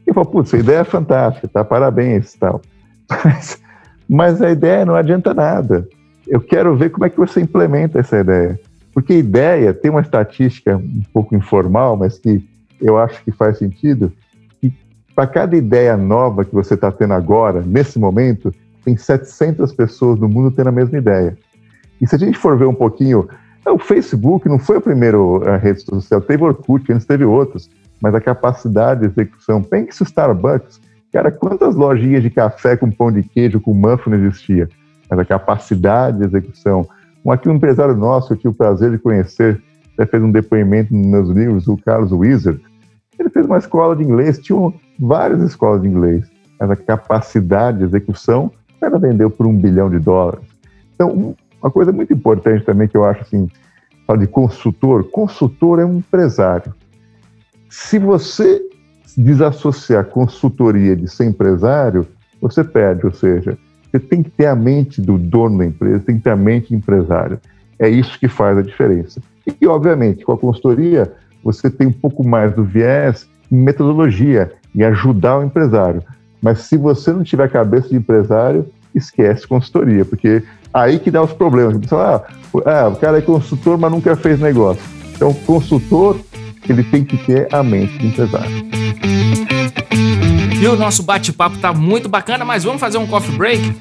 [0.05, 1.63] E eu falo, putz, essa ideia é fantástica, tá?
[1.63, 2.61] Parabéns tal.
[3.23, 3.61] Mas,
[4.09, 5.87] mas a ideia não adianta nada.
[6.27, 8.59] Eu quero ver como é que você implementa essa ideia.
[8.93, 12.43] Porque ideia tem uma estatística um pouco informal, mas que
[12.81, 14.11] eu acho que faz sentido,
[14.59, 14.73] que
[15.15, 20.27] para cada ideia nova que você está tendo agora, nesse momento, tem 700 pessoas no
[20.27, 21.37] mundo tendo a mesma ideia.
[21.99, 23.27] E se a gente for ver um pouquinho
[23.71, 25.17] o Facebook não foi a primeira
[25.57, 27.69] rede social, teve Orkut, antes teve outros,
[28.01, 29.61] mas a capacidade de execução.
[29.61, 30.79] Pense o Starbucks,
[31.11, 34.69] cara, quantas lojinhas de café com pão de queijo, com muffin existia?
[35.09, 36.87] Mas a capacidade de execução.
[37.25, 39.61] Um, aqui um empresário nosso, eu tive o prazer de conhecer,
[39.93, 42.61] até fez um depoimento nos meus livros, o Carlos Wizard.
[43.19, 47.85] Ele fez uma escola de inglês, tinha várias escolas de inglês, mas a capacidade de
[47.85, 50.45] execução, ela vendeu por um bilhão de dólares.
[50.93, 53.49] Então, uma coisa muito importante também que eu acho assim,
[54.05, 56.73] fala de consultor, consultor é um empresário.
[57.69, 58.61] Se você
[59.17, 62.07] desassociar consultoria de ser empresário,
[62.39, 66.17] você perde, ou seja, você tem que ter a mente do dono da empresa, tem
[66.17, 67.39] que ter a mente de empresário.
[67.79, 69.21] É isso que faz a diferença.
[69.59, 71.11] E, obviamente, com a consultoria,
[71.43, 76.03] você tem um pouco mais do viés em metodologia, em ajudar o empresário.
[76.41, 78.65] Mas se você não tiver cabeça de empresário,
[78.97, 80.43] esquece consultoria, porque
[80.77, 81.75] Aí que dá os problemas.
[81.75, 82.25] O pessoal,
[82.65, 84.81] ah, ah, o cara é consultor, mas nunca fez negócio.
[85.15, 86.19] Então, consultor,
[86.69, 88.67] ele tem que ter a mente de empresário.
[90.61, 93.75] E o nosso bate-papo tá muito bacana, mas vamos fazer um coffee break?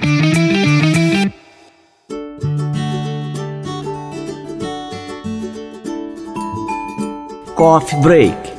[7.55, 8.56] Coffee Break.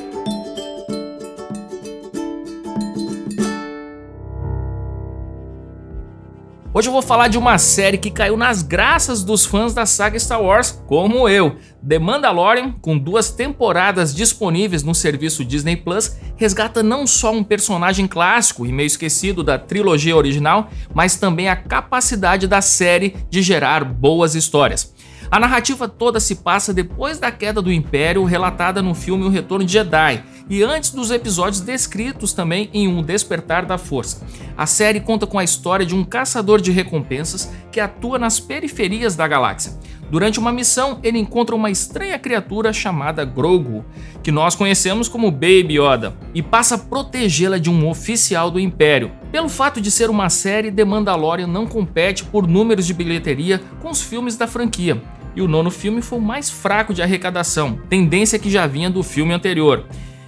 [6.78, 10.20] Hoje eu vou falar de uma série que caiu nas graças dos fãs da saga
[10.20, 11.56] Star Wars, como eu.
[11.88, 18.06] The Mandalorian, com duas temporadas disponíveis no serviço Disney Plus, resgata não só um personagem
[18.06, 23.84] clássico e meio esquecido da trilogia original, mas também a capacidade da série de gerar
[23.84, 24.94] boas histórias.
[25.30, 29.66] A narrativa toda se passa depois da queda do Império, relatada no filme O Retorno
[29.66, 34.26] de Jedi, e antes dos episódios descritos também em Um Despertar da Força.
[34.58, 39.18] A série conta com a história de um caçador de recompensas que atua nas periferias
[39.18, 39.74] da galáxia.
[40.10, 43.84] Durante uma missão, ele encontra uma estranha criatura chamada Grogu,
[44.24, 49.12] que nós conhecemos como Baby Yoda, e passa a protegê-la de um oficial do Império.
[49.32, 53.90] Pelo fato de ser uma série, The Mandalorian não compete por números de bilheteria com
[53.90, 55.02] os filmes da franquia.
[55.36, 59.04] e o nono filme foi o mais fraco de arrecadação, tendência que já vinha do
[59.04, 59.86] filme anterior.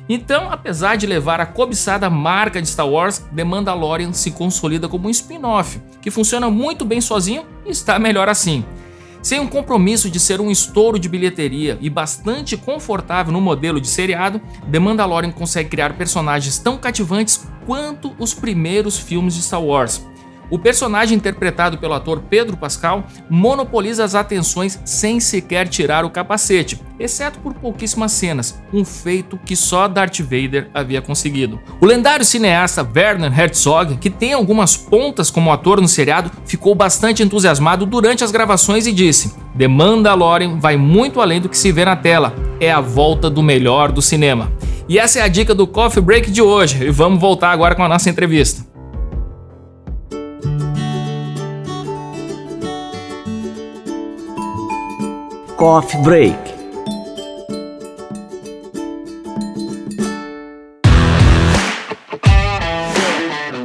[0.07, 5.07] Então, apesar de levar a cobiçada marca de Star Wars, The Mandalorian se consolida como
[5.07, 8.63] um spin-off, que funciona muito bem sozinho e está melhor assim.
[9.21, 13.87] Sem um compromisso de ser um estouro de bilheteria e bastante confortável no modelo de
[13.87, 14.39] seriado,
[14.71, 20.01] The Mandalorian consegue criar personagens tão cativantes quanto os primeiros filmes de Star Wars.
[20.49, 26.81] O personagem interpretado pelo ator Pedro Pascal monopoliza as atenções sem sequer tirar o capacete,
[26.99, 31.59] exceto por pouquíssimas cenas, um feito que só Darth Vader havia conseguido.
[31.79, 37.21] O lendário cineasta Werner Herzog, que tem algumas pontas como ator no seriado, ficou bastante
[37.21, 41.85] entusiasmado durante as gravações e disse: The Mandalorian vai muito além do que se vê
[41.85, 44.51] na tela, é a volta do melhor do cinema.
[44.87, 47.83] E essa é a dica do Coffee Break de hoje, e vamos voltar agora com
[47.83, 48.68] a nossa entrevista.
[55.59, 56.37] Coffee Break.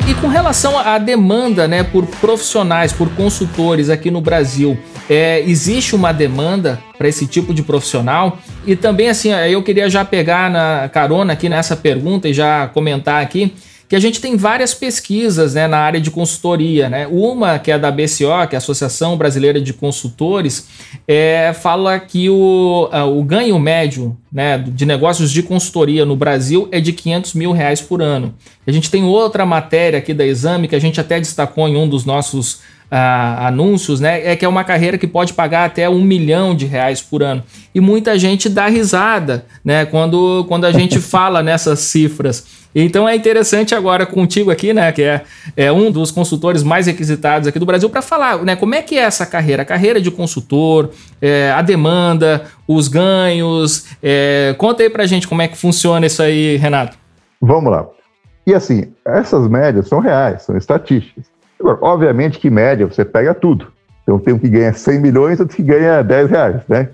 [0.09, 4.77] E com relação à demanda né, por profissionais, por consultores aqui no Brasil,
[5.09, 8.39] é, existe uma demanda para esse tipo de profissional?
[8.67, 13.23] E também, assim, eu queria já pegar na carona aqui nessa pergunta e já comentar
[13.23, 13.55] aqui
[13.89, 16.89] que a gente tem várias pesquisas né, na área de consultoria.
[16.89, 17.07] Né?
[17.07, 20.69] Uma, que é da BCO, que é a Associação Brasileira de Consultores,
[21.07, 26.81] é, fala que o, o ganho médio né, de negócios de consultoria no Brasil é
[26.81, 28.35] de 500 mil reais por ano.
[28.67, 31.89] A gente tem outra matéria aqui da Exame, que a gente até destacou em um
[31.89, 34.25] dos nossos anúncios, né?
[34.25, 37.43] É que é uma carreira que pode pagar até um milhão de reais por ano.
[37.75, 39.85] E muita gente dá risada, né?
[39.85, 42.64] Quando, quando a gente fala nessas cifras.
[42.75, 45.23] Então é interessante agora contigo aqui, né, que é,
[45.57, 48.99] é um dos consultores mais requisitados aqui do Brasil, para falar, né, como é que
[48.99, 50.91] é essa carreira, a carreira de consultor,
[51.23, 53.87] é, a demanda, os ganhos.
[54.03, 56.99] É, conta aí para gente como é que funciona isso aí, Renato.
[57.41, 57.87] Vamos lá.
[58.47, 61.25] E assim, essas médias são reais, são estatísticas.
[61.59, 63.73] Agora, obviamente que média você pega tudo.
[64.03, 66.91] Então tem um que ganha 100 milhões, outro que ganha 10 reais, né?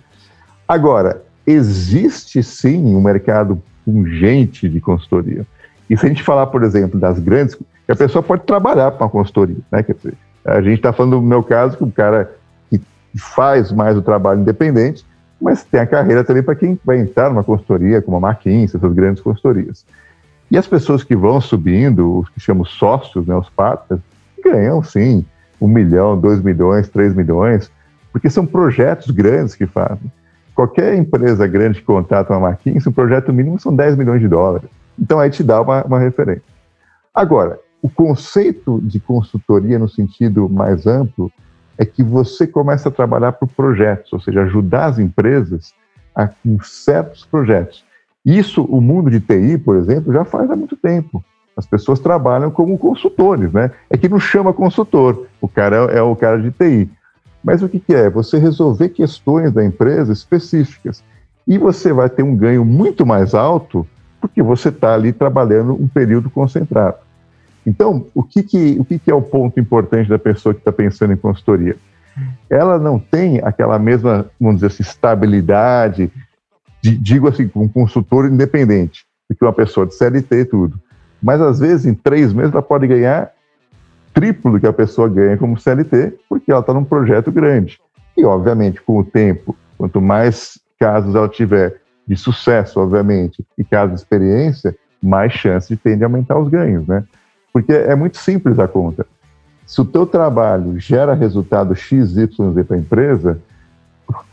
[0.68, 5.44] Agora, existe sim um mercado pungente de consultoria.
[5.90, 9.10] E se a gente falar, por exemplo, das grandes, a pessoa pode trabalhar para uma
[9.10, 9.82] consultoria, né?
[9.82, 12.30] Quer dizer, a gente está falando do meu caso, que o cara
[12.70, 12.80] que
[13.18, 15.04] faz mais o trabalho independente,
[15.42, 18.92] mas tem a carreira também para quem vai entrar numa consultoria, como a McKinsey, essas
[18.92, 19.84] grandes consultorias.
[20.48, 24.00] E as pessoas que vão subindo, os que chamamos sócios, né, os partners,
[24.44, 25.24] ganham sim
[25.60, 27.70] um milhão, dois milhões, três milhões,
[28.12, 30.10] porque são projetos grandes que fazem.
[30.54, 34.68] Qualquer empresa grande que contrata uma McKinsey, o projeto mínimo são 10 milhões de dólares.
[34.98, 36.44] Então aí te dá uma, uma referência.
[37.14, 41.32] Agora, o conceito de consultoria no sentido mais amplo
[41.78, 45.72] é que você começa a trabalhar por projetos, ou seja, ajudar as empresas
[46.14, 47.84] a, com certos projetos.
[48.24, 51.24] Isso o mundo de TI, por exemplo, já faz há muito tempo.
[51.56, 53.70] As pessoas trabalham como consultores, né?
[53.88, 56.90] É que não chama consultor, o cara é, é o cara de TI.
[57.42, 58.10] Mas o que, que é?
[58.10, 61.02] Você resolver questões da empresa específicas.
[61.46, 63.86] E você vai ter um ganho muito mais alto
[64.20, 66.96] porque você está ali trabalhando um período concentrado.
[67.66, 70.72] Então, o que, que, o que, que é o ponto importante da pessoa que está
[70.72, 71.76] pensando em consultoria?
[72.48, 76.10] Ela não tem aquela mesma, vamos dizer assim, estabilidade,
[76.82, 80.80] de, digo assim, um consultor independente, do que uma pessoa de CLT e tudo.
[81.22, 83.30] Mas, às vezes, em três meses, ela pode ganhar
[84.12, 87.78] triplo do que a pessoa ganha como CLT, porque ela está num projeto grande.
[88.16, 91.79] E, obviamente, com o tempo, quanto mais casos ela tiver
[92.10, 97.04] de sucesso, obviamente, e caso experiência, mais chance de de aumentar os ganhos, né?
[97.52, 99.06] Porque é muito simples a conta.
[99.64, 103.38] Se o teu trabalho gera resultado X, Y, para a empresa,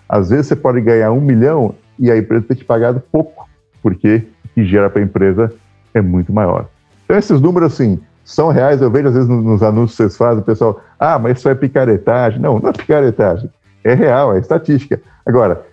[0.09, 3.47] às vezes você pode ganhar um milhão e a empresa ter te pagado pouco,
[3.83, 5.53] porque o que gera para a empresa
[5.93, 6.67] é muito maior.
[7.05, 8.81] Então, esses números, assim, são reais.
[8.81, 11.53] Eu vejo, às vezes, nos anúncios que vocês fazem, o pessoal, ah, mas isso é
[11.53, 12.39] picaretagem.
[12.39, 13.51] Não, não é picaretagem.
[13.83, 14.99] É real, é estatística.
[15.23, 15.63] Agora,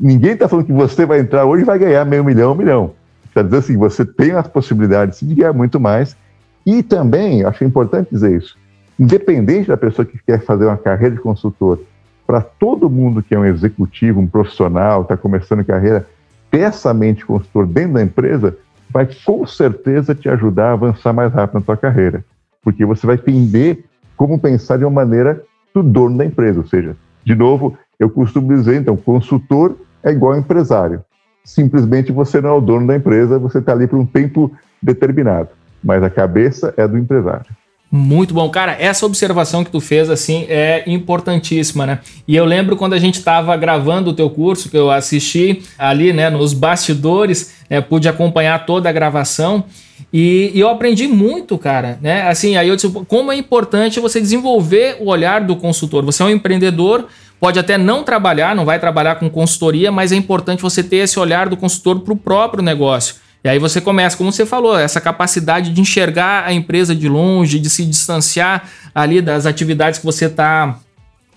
[0.00, 2.94] ninguém está falando que você vai entrar hoje e vai ganhar meio milhão, um milhão.
[3.26, 6.16] Está dizendo assim, você tem as possibilidades de ganhar muito mais.
[6.66, 8.56] E também, acho importante dizer isso,
[8.98, 11.80] independente da pessoa que quer fazer uma carreira de consultor,
[12.26, 16.06] para todo mundo que é um executivo, um profissional, está começando carreira,
[16.50, 18.56] ter essa mente consultor dentro da empresa
[18.90, 22.24] vai com certeza te ajudar a avançar mais rápido na tua carreira.
[22.62, 23.84] Porque você vai entender
[24.16, 25.42] como pensar de uma maneira
[25.74, 26.60] do dono da empresa.
[26.60, 31.02] Ou seja, de novo, eu costumo dizer, então, consultor é igual empresário.
[31.44, 35.48] Simplesmente você não é o dono da empresa, você está ali por um tempo determinado,
[35.82, 37.46] mas a cabeça é do empresário.
[37.90, 38.50] Muito bom.
[38.50, 42.00] Cara, essa observação que tu fez, assim, é importantíssima, né?
[42.26, 46.12] E eu lembro quando a gente estava gravando o teu curso, que eu assisti ali,
[46.12, 49.64] né, nos bastidores, né, pude acompanhar toda a gravação
[50.12, 52.22] e, e, eu aprendi muito, cara, né?
[52.22, 56.04] Assim, aí eu disse, como é importante você desenvolver o olhar do consultor.
[56.04, 57.06] Você é um empreendedor,
[57.40, 61.18] pode até não trabalhar, não vai trabalhar com consultoria, mas é importante você ter esse
[61.18, 63.16] olhar do consultor para o próprio negócio.
[63.42, 67.60] E aí você começa, como você falou, essa capacidade de enxergar a empresa de longe,
[67.60, 70.78] de se distanciar ali das atividades que você está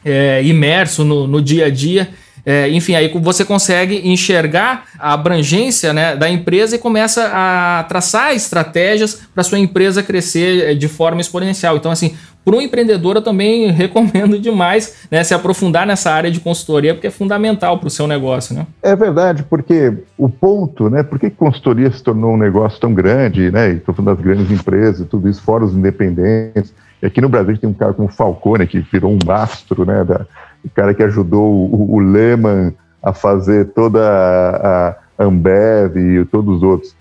[0.03, 2.09] é, imerso no, no dia a dia.
[2.45, 8.33] É, enfim, aí você consegue enxergar a abrangência né, da empresa e começa a traçar
[8.33, 11.77] estratégias para sua empresa crescer é, de forma exponencial.
[11.77, 16.39] Então, assim, para um empreendedor, eu também recomendo demais né, se aprofundar nessa área de
[16.39, 18.55] consultoria, porque é fundamental para o seu negócio.
[18.55, 18.65] Né?
[18.81, 21.03] É verdade, porque o ponto, né?
[21.03, 23.71] Por que consultoria se tornou um negócio tão grande, né?
[23.73, 26.73] Estou falando das grandes empresas, tudo isso, fora os independentes.
[27.01, 30.03] E aqui no Brasil tem um cara como Falcone, que virou um mastro, né?
[30.03, 30.25] Da,
[30.63, 36.57] o cara que ajudou o, o Lehman a fazer toda a, a Ambev e todos
[36.57, 36.95] os outros.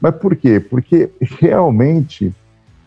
[0.00, 0.60] Mas por quê?
[0.60, 2.32] Porque realmente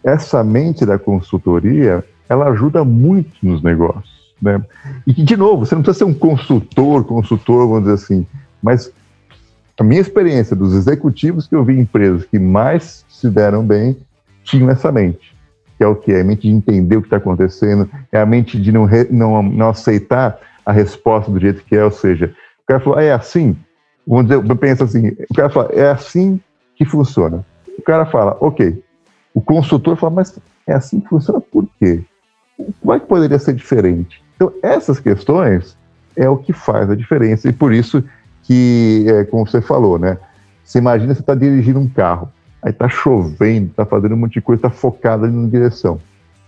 [0.04, 4.22] essa mente da consultoria, ela ajuda muito nos negócios.
[4.42, 4.62] Né?
[5.06, 8.26] E de novo, você não precisa ser um consultor, consultor, vamos dizer assim,
[8.62, 8.92] mas
[9.80, 13.98] a minha experiência dos executivos que eu vi em empresas que mais se deram bem
[14.44, 15.31] tinham essa mente,
[15.82, 16.12] que é o que?
[16.12, 19.08] É a mente de entender o que está acontecendo, é a mente de não, re,
[19.10, 23.04] não, não aceitar a resposta do jeito que é, ou seja, o cara falou, ah,
[23.04, 23.58] é assim,
[24.06, 26.40] vamos dizer, eu penso assim, o cara fala, é assim
[26.76, 27.44] que funciona.
[27.80, 28.80] O cara fala, ok,
[29.34, 32.04] o consultor fala, mas é assim que funciona por quê?
[32.80, 34.24] Como é que poderia ser diferente?
[34.36, 35.76] Então, essas questões
[36.16, 38.04] é o que faz a diferença e por isso
[38.44, 40.20] que, é, como você falou, né?
[40.64, 42.32] Você imagina você está dirigindo um carro,
[42.62, 46.00] aí está chovendo, está fazendo um monte de coisa, está focado ali na direção.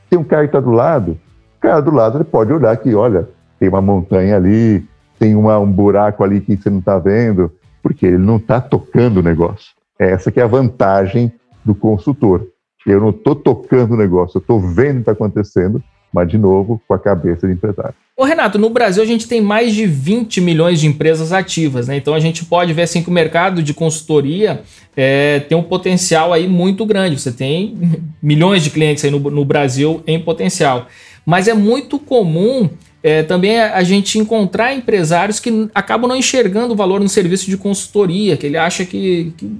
[0.09, 1.19] Tem um cara que está do lado,
[1.57, 3.27] o cara do lado ele pode olhar que, olha,
[3.59, 4.85] tem uma montanha ali,
[5.17, 7.51] tem uma, um buraco ali que você não está vendo,
[7.81, 9.71] porque ele não está tocando o negócio.
[9.97, 11.31] Essa que é a vantagem
[11.63, 12.45] do consultor.
[12.85, 15.81] Eu não estou tocando o negócio, eu estou vendo o que está acontecendo,
[16.13, 17.95] mas, de novo, com a cabeça de empresário.
[18.15, 21.97] Ô Renato, no Brasil a gente tem mais de 20 milhões de empresas ativas, né?
[21.97, 24.61] Então a gente pode ver assim que o mercado de consultoria
[24.95, 27.19] é, tem um potencial aí muito grande.
[27.19, 27.75] Você tem
[28.21, 30.87] milhões de clientes aí no, no Brasil em potencial.
[31.25, 32.69] Mas é muito comum
[33.01, 37.57] é, também a gente encontrar empresários que acabam não enxergando o valor no serviço de
[37.57, 39.51] consultoria, que ele acha que, que,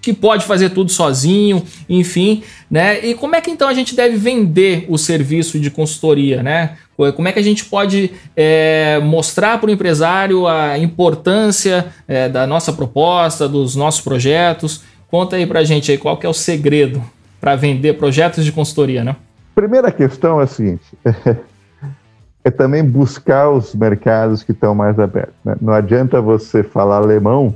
[0.00, 3.04] que, pode fazer tudo sozinho, enfim, né?
[3.04, 6.78] E como é que então a gente deve vender o serviço de consultoria, né?
[7.14, 12.44] Como é que a gente pode é, mostrar para o empresário a importância é, da
[12.44, 14.82] nossa proposta, dos nossos projetos?
[15.08, 17.00] Conta aí para a gente aí qual que é o segredo
[17.40, 19.14] para vender projetos de consultoria, né?
[19.54, 20.84] Primeira questão é a seguinte.
[22.44, 25.34] é também buscar os mercados que estão mais abertos.
[25.44, 25.54] Né?
[25.60, 27.54] Não adianta você falar alemão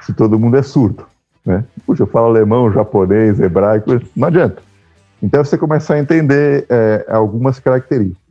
[0.00, 1.06] se todo mundo é surdo.
[1.46, 1.64] Né?
[1.86, 4.60] Puxa, eu falo alemão, japonês, hebraico, não adianta.
[5.22, 8.21] Então você começa a entender é, algumas características.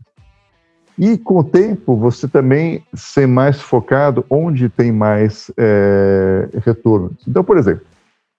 [0.98, 7.12] E com o tempo você também ser mais focado onde tem mais é, retorno.
[7.28, 7.86] Então, por exemplo,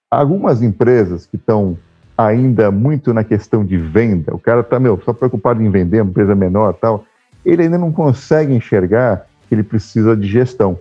[0.09, 1.77] algumas empresas que estão
[2.17, 6.11] ainda muito na questão de venda, o cara está meu, só preocupado em vender, uma
[6.11, 7.05] empresa menor tal,
[7.43, 10.79] ele ainda não consegue enxergar que ele precisa de gestão.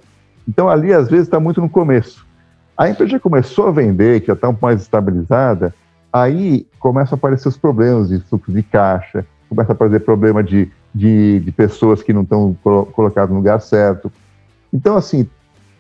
[0.49, 2.27] Então, ali, às vezes, está muito no começo.
[2.77, 5.75] A empresa já começou a vender, que já está um pouco mais estabilizada,
[6.13, 10.71] aí começam a aparecer os problemas de fluxo de caixa, começa a aparecer problema de,
[10.95, 12.57] de, de pessoas que não estão
[12.93, 14.13] colocadas no lugar certo.
[14.73, 15.29] Então, assim,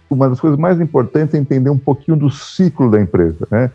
[0.09, 3.71] uma das coisas mais importantes é entender um pouquinho do ciclo da empresa, né?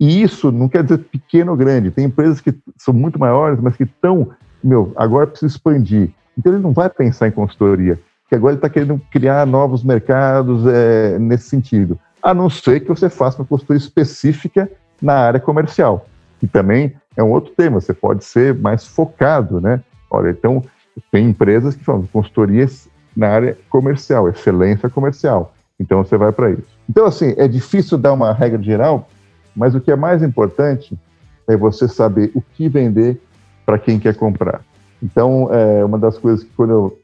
[0.00, 1.90] E isso não quer dizer pequeno ou grande.
[1.90, 4.30] Tem empresas que são muito maiores, mas que estão,
[4.62, 6.10] meu, agora precisa expandir.
[6.38, 10.64] Então ele não vai pensar em consultoria, porque agora ele está querendo criar novos mercados
[10.66, 11.98] é, nesse sentido.
[12.22, 14.70] A não ser que você faça uma consultoria específica
[15.02, 16.06] na área comercial,
[16.38, 19.80] que também é um outro tema, você pode ser mais focado, né?
[20.10, 20.62] Olha, então
[21.10, 25.54] tem empresas que falam consultorias na área comercial, excelência comercial.
[25.78, 26.66] Então você vai para isso.
[26.88, 29.08] Então, assim, é difícil dar uma regra geral,
[29.54, 30.98] mas o que é mais importante
[31.46, 33.20] é você saber o que vender
[33.64, 34.60] para quem quer comprar.
[35.02, 36.98] Então, é uma das coisas que quando eu...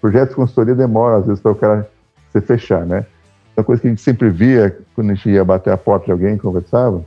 [0.00, 1.90] Projetos de consultoria demora, às vezes, para o cara
[2.30, 3.04] se fechar, né?
[3.56, 6.12] Uma coisa que a gente sempre via quando a gente ia bater a porta de
[6.12, 7.04] alguém conversava,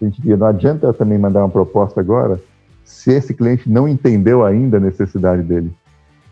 [0.00, 2.40] a gente via, não adianta também mandar uma proposta agora
[2.88, 5.70] se esse cliente não entendeu ainda a necessidade dele.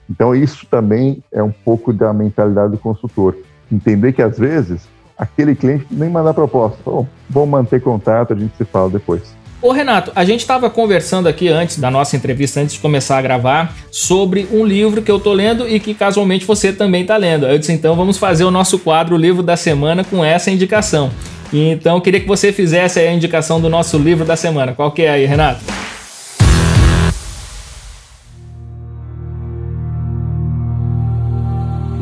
[0.09, 3.37] Então, isso também é um pouco da mentalidade do consultor.
[3.71, 4.89] Entender que, às vezes,
[5.19, 6.79] aquele cliente nem mandar proposta.
[6.85, 9.35] Bom, vamos manter contato, a gente se fala depois.
[9.61, 13.23] Ô Renato, a gente estava conversando aqui antes da nossa entrevista, antes de começar a
[13.23, 17.47] gravar, sobre um livro que eu tô lendo e que casualmente você também está lendo.
[17.47, 21.11] Eu disse, então vamos fazer o nosso quadro Livro da Semana com essa indicação.
[21.53, 24.73] Então queria que você fizesse a indicação do nosso livro da semana.
[24.73, 25.76] Qual que é aí, Renato?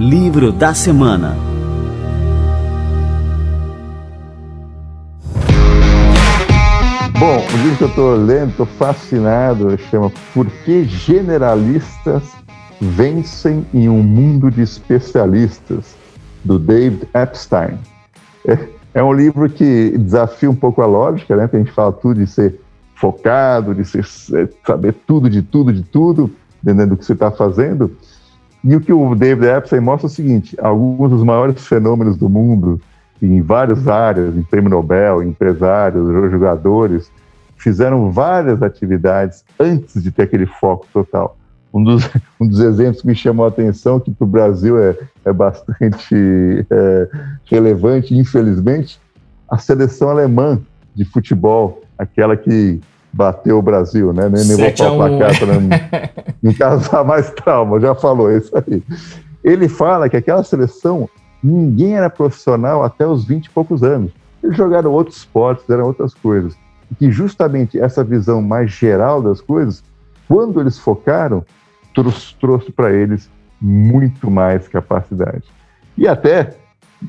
[0.05, 1.35] Livro da semana.
[7.19, 12.23] Bom, o livro que eu estou lendo, estou fascinado, chama Por que Generalistas
[12.79, 15.97] Vencem em um Mundo de Especialistas,
[16.45, 17.79] do David Epstein.
[18.47, 18.59] É,
[18.93, 21.49] é um livro que desafia um pouco a lógica, né?
[21.49, 22.61] Que a gente fala tudo de ser
[22.95, 24.05] focado, de ser,
[24.67, 26.31] saber tudo de tudo de tudo,
[26.63, 27.91] dependendo do que você está fazendo.
[28.65, 32.31] E o que o David Epstein mostra é o seguinte: alguns dos maiores fenômenos do
[32.31, 32.81] mundo,
[33.21, 37.12] em várias áreas, em prêmio Nobel, empresários, jogadores,
[37.59, 41.37] fizeram várias atividades antes de ter aquele foco total.
[41.73, 42.09] Um dos,
[42.41, 44.97] um dos exemplos que me chamou a atenção, que para o Brasil é,
[45.27, 47.09] é bastante é,
[47.45, 48.99] relevante, infelizmente,
[49.51, 50.59] a seleção alemã
[50.95, 52.81] de futebol, aquela que
[53.15, 54.29] bateu o Brasil, né?
[54.29, 55.69] Nem, nem vou falar placar para não,
[56.43, 58.83] não causar mais trauma, já falou isso aí.
[59.43, 61.09] Ele fala que aquela seleção,
[61.43, 64.11] ninguém era profissional até os 20 e poucos anos.
[64.43, 66.57] Eles jogaram outros esportes, eram outras coisas.
[66.91, 69.85] E que justamente essa visão mais geral das coisas,
[70.27, 71.45] quando eles focaram,
[71.95, 75.45] trouxe, trouxe para eles muito mais capacidade.
[75.97, 76.55] E até,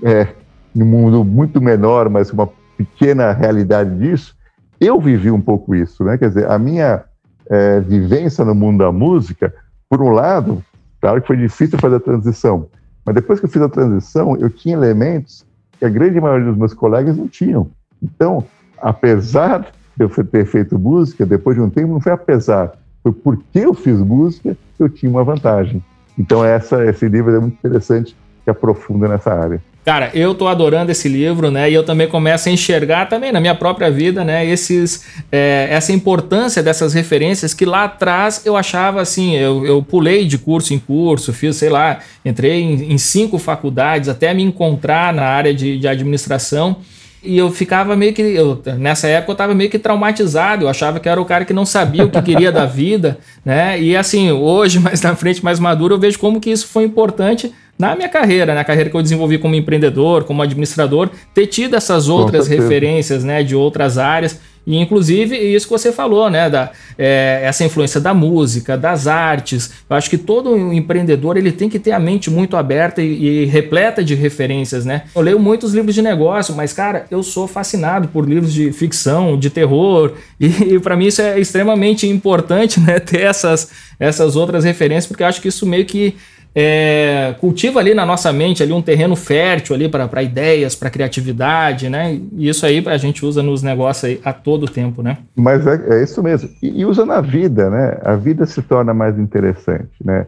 [0.03, 0.28] é,
[0.76, 2.47] em um mundo muito menor, mas uma
[2.78, 4.36] pequena realidade disso,
[4.80, 6.17] eu vivi um pouco isso, né?
[6.17, 7.03] Quer dizer, a minha
[7.49, 9.53] é, vivência no mundo da música,
[9.89, 10.63] por um lado,
[11.01, 12.67] claro que foi difícil fazer a transição,
[13.05, 15.45] mas depois que eu fiz a transição, eu tinha elementos
[15.78, 17.69] que a grande maioria dos meus colegas não tinham.
[18.01, 18.43] Então,
[18.82, 22.73] apesar de eu ter feito música, depois de um tempo, não foi apesar,
[23.03, 25.84] foi porque eu fiz música que eu tinha uma vantagem.
[26.17, 29.61] Então, essa, esse livro é muito interessante, que aprofunda nessa área.
[29.86, 31.70] Cara, eu tô adorando esse livro, né?
[31.70, 34.44] E eu também começo a enxergar também na minha própria vida, né?
[34.44, 40.26] Esses, é, essa importância dessas referências que lá atrás eu achava assim, eu, eu pulei
[40.26, 45.14] de curso em curso, fiz, sei lá, entrei em, em cinco faculdades até me encontrar
[45.14, 46.78] na área de, de administração.
[47.22, 48.22] E eu ficava meio que.
[48.22, 50.66] Eu, nessa época eu estava meio que traumatizado.
[50.66, 53.80] Eu achava que era o cara que não sabia o que queria da vida, né?
[53.80, 57.52] E assim, hoje, mais na frente, mais maduro, eu vejo como que isso foi importante
[57.78, 62.07] na minha carreira, na carreira que eu desenvolvi como empreendedor, como administrador, ter tido essas
[62.07, 64.39] outras referências, né, de outras áreas.
[64.65, 69.71] E inclusive isso que você falou, né, da é, essa influência da música, das artes.
[69.88, 73.45] Eu acho que todo empreendedor ele tem que ter a mente muito aberta e, e
[73.45, 75.03] repleta de referências, né?
[75.13, 79.38] Eu leio muitos livros de negócio, mas cara, eu sou fascinado por livros de ficção,
[79.38, 83.69] de terror e, e para mim isso é extremamente importante, né, ter essas
[83.99, 86.15] essas outras referências, porque eu acho que isso meio que
[86.58, 91.89] é, cultiva ali na nossa mente ali um terreno fértil ali para ideias, para criatividade,
[91.89, 92.18] né?
[92.38, 95.18] E isso aí a gente usa nos negócios aí a todo tempo, né?
[95.36, 96.49] Mas é, é isso mesmo.
[96.64, 97.97] E, e, usa na vida, né?
[98.06, 100.26] A vida se torna mais interessante, né?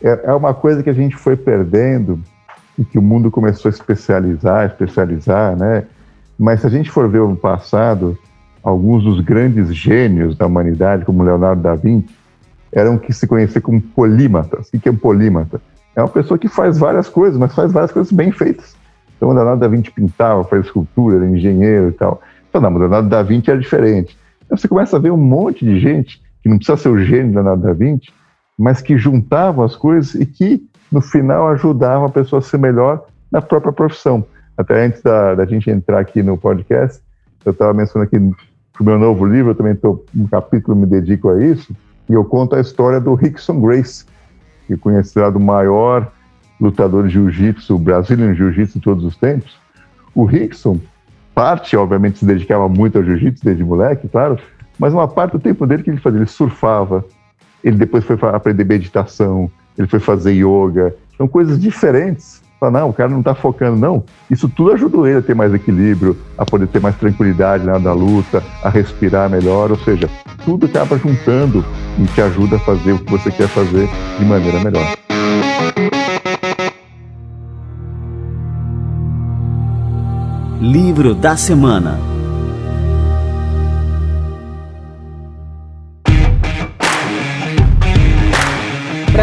[0.00, 2.22] É, é uma coisa que a gente foi perdendo
[2.78, 5.84] e que o mundo começou a especializar, especializar, né?
[6.38, 8.16] Mas se a gente for ver no passado,
[8.62, 12.14] alguns dos grandes gênios da humanidade, como Leonardo da Vinci,
[12.74, 14.68] eram que se conhecia como polímatas.
[14.74, 15.60] O que é um polímata?
[15.94, 18.76] É uma pessoa que faz várias coisas, mas faz várias coisas bem feitas.
[19.16, 22.20] Então, o Leonardo da Vinci pintava, faz escultura, era engenheiro e tal.
[22.48, 24.18] Então, não, o Leonardo da Vinci era diferente.
[24.44, 27.28] Então, você começa a ver um monte de gente que não precisa ser o gênio
[27.28, 28.12] do Leonardo da Vinci,
[28.58, 33.06] mas que juntavam as coisas e que, no final, ajudavam a pessoa a ser melhor
[33.30, 34.26] na própria profissão.
[34.56, 37.00] Até antes da, da gente entrar aqui no podcast,
[37.44, 38.34] eu estava mencionando aqui no
[38.80, 41.74] meu novo livro, eu também estou um capítulo me dedico a isso,
[42.08, 44.04] e eu conto a história do Rickson Grace,
[44.66, 46.10] que é considerado o maior
[46.60, 49.56] lutador de jiu-jitsu, brasileiro jiu-jitsu de todos os tempos.
[50.14, 50.78] O Rickson,
[51.34, 54.38] parte, obviamente, se dedicava muito ao jiu-jitsu desde moleque, claro,
[54.78, 57.04] mas uma parte do tempo dele que ele fazia, ele surfava,
[57.62, 62.92] ele depois foi aprender meditação, ele foi fazer yoga, são coisas diferentes Fala, não, o
[62.92, 64.04] cara não está focando, não.
[64.30, 67.92] Isso tudo ajudou ele a ter mais equilíbrio, a poder ter mais tranquilidade na da
[67.92, 70.08] luta, a respirar melhor, ou seja,
[70.44, 71.64] tudo acaba juntando
[71.98, 73.88] e te ajuda a fazer o que você quer fazer
[74.18, 74.96] de maneira melhor.
[80.60, 82.14] Livro da Semana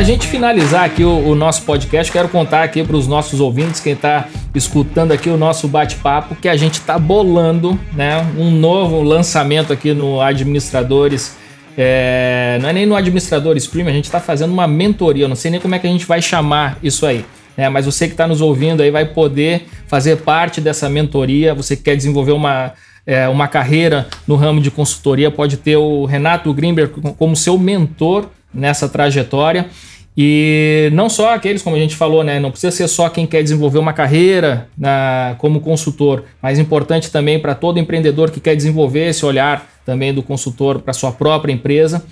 [0.02, 3.80] A gente finalizar aqui o, o, nosso podcast, quero contar aqui para os nossos ouvintes,
[3.80, 9.04] quem está escutando aqui o nosso bate-papo, que a gente está bolando né, um novo
[9.04, 11.38] lançamento aqui no Administradores.
[11.78, 15.28] É, não é nem no Administradores Premium, a gente está fazendo uma mentoria.
[15.28, 17.24] Não sei nem como é que a gente vai chamar isso aí.
[17.56, 21.54] É, mas você que está nos ouvindo aí vai poder fazer parte dessa mentoria.
[21.54, 22.74] Você que quer desenvolver uma,
[23.06, 28.30] é, uma carreira no ramo de consultoria, pode ter o Renato Grimberg como seu mentor
[28.52, 29.70] nessa trajetória.
[30.16, 32.40] E não só aqueles, como a gente falou, né?
[32.40, 37.40] Não precisa ser só quem quer desenvolver uma carreira na, como consultor, mas importante também
[37.40, 42.04] para todo empreendedor que quer desenvolver esse olhar também do consultor para sua própria empresa.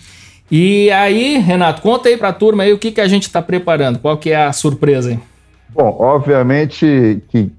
[0.50, 3.42] E aí, Renato, conta aí para a turma aí o que, que a gente está
[3.42, 5.20] preparando, qual que é a surpresa aí?
[5.70, 7.50] Bom, obviamente o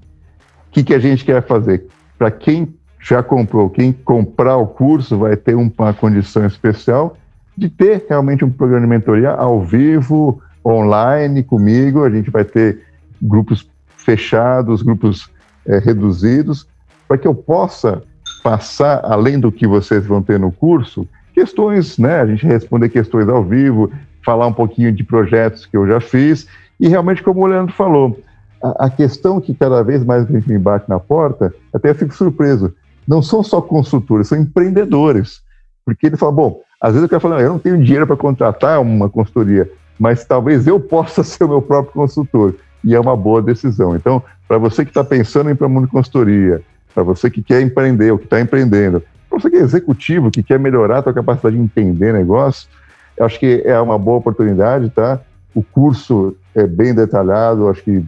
[0.71, 1.85] que, que a gente quer fazer?
[2.17, 7.15] Para quem já comprou, quem comprar o curso vai ter uma condição especial
[7.57, 12.03] de ter realmente um programa de mentoria ao vivo, online, comigo.
[12.03, 12.81] A gente vai ter
[13.21, 15.29] grupos fechados, grupos
[15.65, 16.67] é, reduzidos,
[17.07, 18.03] para que eu possa
[18.43, 22.19] passar, além do que vocês vão ter no curso, questões, né?
[22.19, 23.91] A gente responder questões ao vivo,
[24.25, 26.47] falar um pouquinho de projetos que eu já fiz.
[26.79, 28.19] E realmente, como o Leandro falou,
[28.63, 31.95] a, a questão que cada vez mais a gente me bate na porta, até eu
[31.95, 32.73] fico surpreso,
[33.07, 35.41] não são só consultores, são empreendedores.
[35.85, 38.81] Porque ele fala, bom, às vezes eu quero falar, eu não tenho dinheiro para contratar
[38.81, 39.69] uma consultoria,
[39.99, 42.55] mas talvez eu possa ser o meu próprio consultor.
[42.83, 43.95] E é uma boa decisão.
[43.95, 46.63] Então, para você que está pensando em ir para o mundo de consultoria,
[46.95, 50.41] para você que quer empreender ou que está empreendendo, para você que é executivo, que
[50.41, 52.67] quer melhorar a sua capacidade de entender negócio,
[53.15, 55.19] eu acho que é uma boa oportunidade, tá?
[55.53, 58.03] O curso é bem detalhado, acho que,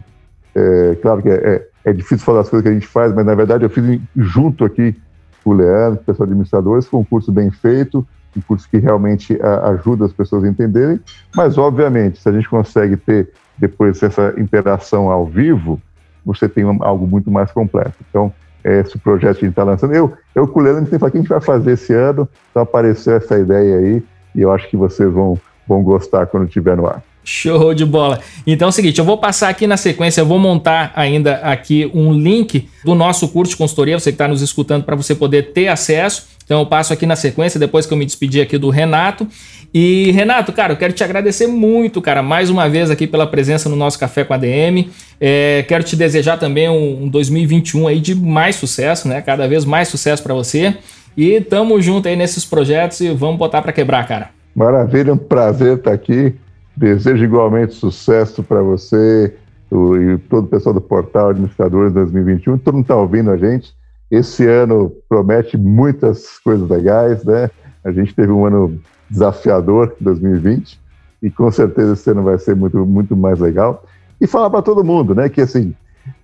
[0.54, 3.24] é, claro que é, é, é, difícil falar as coisas que a gente faz, mas
[3.24, 4.96] na verdade eu fiz junto aqui
[5.44, 8.06] com o Leandro, o pessoal de administradores, foi um curso bem feito,
[8.38, 11.00] um curso que realmente a, ajuda as pessoas a entenderem,
[11.34, 15.80] mas obviamente, se a gente consegue ter depois essa interação ao vivo,
[16.24, 17.94] você tem algo muito mais completo.
[18.08, 18.32] Então,
[18.64, 19.92] é esse projeto que a gente está lançando.
[19.92, 21.40] Eu, eu com o Leandro, a gente tem que falar o que a gente vai
[21.40, 24.02] fazer esse ano, então apareceu essa ideia aí,
[24.34, 27.02] e eu acho que vocês vão, vão gostar quando estiver no ar.
[27.22, 28.20] Show de bola.
[28.46, 31.90] Então é o seguinte, eu vou passar aqui na sequência, eu vou montar ainda aqui
[31.94, 35.52] um link do nosso curso de consultoria, você que está nos escutando, para você poder
[35.52, 36.33] ter acesso.
[36.44, 39.26] Então eu passo aqui na sequência, depois que eu me despedir aqui do Renato.
[39.72, 43.68] E Renato, cara, eu quero te agradecer muito, cara, mais uma vez aqui pela presença
[43.68, 44.90] no nosso Café com a DM.
[45.20, 49.20] É, quero te desejar também um, um 2021 aí de mais sucesso, né?
[49.22, 50.76] Cada vez mais sucesso para você.
[51.16, 54.30] E tamo junto aí nesses projetos e vamos botar para quebrar, cara.
[54.54, 56.34] Maravilha, um prazer estar aqui.
[56.76, 59.32] Desejo igualmente sucesso para você
[59.72, 62.58] e todo o pessoal do portal Administradores 2021.
[62.58, 63.72] Todo mundo está ouvindo a gente.
[64.10, 67.50] Esse ano promete muitas coisas legais, né?
[67.84, 68.80] A gente teve um ano
[69.10, 70.80] desafiador, 2020,
[71.22, 73.84] e com certeza esse ano vai ser muito, muito mais legal.
[74.20, 75.74] E falar para todo mundo, né, que assim,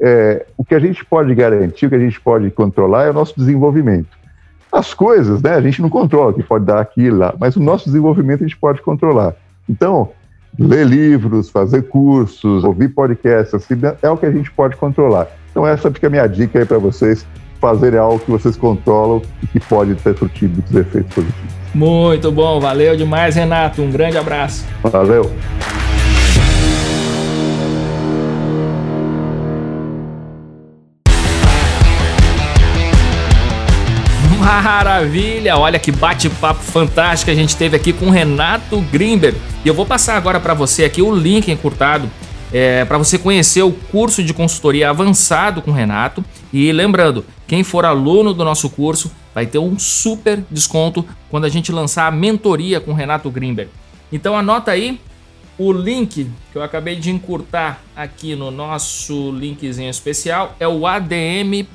[0.01, 3.14] é, o que a gente pode garantir, o que a gente pode controlar é o
[3.14, 4.18] nosso desenvolvimento.
[4.72, 7.61] As coisas, né, a gente não controla, que pode dar aqui e lá, mas o
[7.61, 9.35] nosso desenvolvimento a gente pode controlar.
[9.68, 10.11] Então,
[10.59, 15.28] ler livros, fazer cursos, ouvir podcasts, assim, é o que a gente pode controlar.
[15.51, 17.26] Então essa fica a minha dica aí para vocês
[17.61, 21.50] fazerem algo que vocês controlam e que pode ter surtido os efeitos positivos.
[21.74, 23.82] Muito bom, valeu demais, Renato.
[23.82, 24.64] Um grande abraço.
[24.82, 25.30] Valeu.
[34.40, 35.56] Maravilha!
[35.56, 39.34] Olha que bate-papo fantástico a gente teve aqui com Renato Grimber.
[39.64, 42.11] E eu vou passar agora para você aqui o link encurtado
[42.52, 46.24] é, para você conhecer o curso de consultoria avançado com Renato.
[46.53, 51.48] E lembrando, quem for aluno do nosso curso vai ter um super desconto quando a
[51.48, 53.68] gente lançar a mentoria com Renato Grimber.
[54.12, 55.01] Então anota aí
[55.57, 61.66] o link que eu acabei de encurtar aqui no nosso linkzinho especial é o adm.to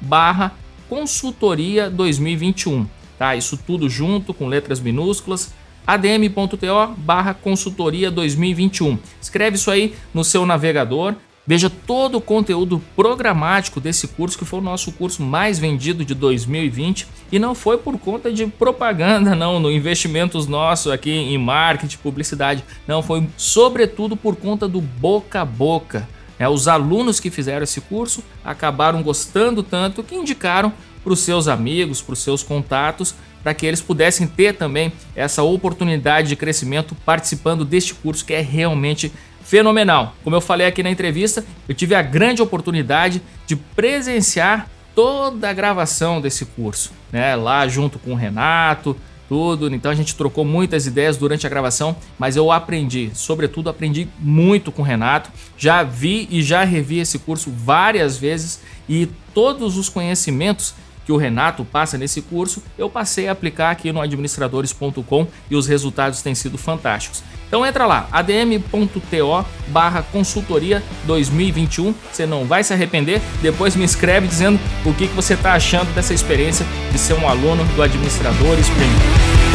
[0.00, 0.54] barra
[0.88, 2.86] Consultoria 2021,
[3.18, 3.36] tá?
[3.36, 5.52] Isso tudo junto com letras minúsculas
[5.86, 8.98] adm.to barra consultoria 2021.
[9.20, 11.14] Escreve isso aí no seu navegador.
[11.46, 16.14] Veja todo o conteúdo programático desse curso, que foi o nosso curso mais vendido de
[16.14, 17.08] 2020.
[17.32, 22.64] E não foi por conta de propaganda, não, no investimentos nossos aqui em marketing, publicidade.
[22.86, 26.08] Não, foi sobretudo por conta do boca a boca.
[26.38, 30.72] É, os alunos que fizeram esse curso acabaram gostando tanto que indicaram
[31.02, 35.42] para os seus amigos, para os seus contatos, para que eles pudessem ter também essa
[35.42, 39.12] oportunidade de crescimento participando deste curso que é realmente
[39.50, 40.14] fenomenal.
[40.22, 45.52] Como eu falei aqui na entrevista, eu tive a grande oportunidade de presenciar toda a
[45.52, 47.34] gravação desse curso, né?
[47.34, 48.96] Lá junto com o Renato,
[49.28, 49.74] tudo.
[49.74, 54.70] Então a gente trocou muitas ideias durante a gravação, mas eu aprendi, sobretudo aprendi muito
[54.70, 55.32] com o Renato.
[55.58, 61.16] Já vi e já revi esse curso várias vezes e todos os conhecimentos que o
[61.16, 66.36] Renato passa nesse curso, eu passei a aplicar aqui no administradores.com e os resultados têm
[66.36, 67.24] sido fantásticos.
[67.50, 74.28] Então entra lá, adm.to barra consultoria 2021, você não vai se arrepender, depois me escreve
[74.28, 78.68] dizendo o que, que você está achando dessa experiência de ser um aluno do Administradores
[78.68, 79.50] Premium.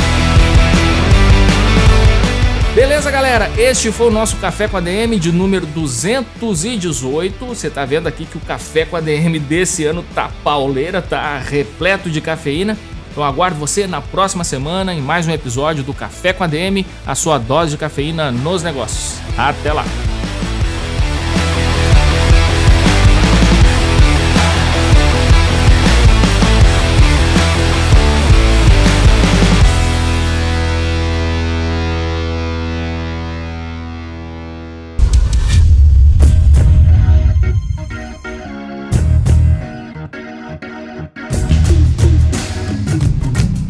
[2.76, 3.50] Beleza, galera?
[3.58, 7.46] Este foi o nosso Café com a DM de número 218.
[7.46, 11.38] Você tá vendo aqui que o Café com a DM desse ano tá pauleira, tá
[11.40, 12.78] repleto de cafeína.
[13.16, 16.86] Então aguardo você na próxima semana em mais um episódio do Café com a DM,
[17.08, 19.22] a sua dose de cafeína nos negócios.
[19.38, 19.86] Até lá!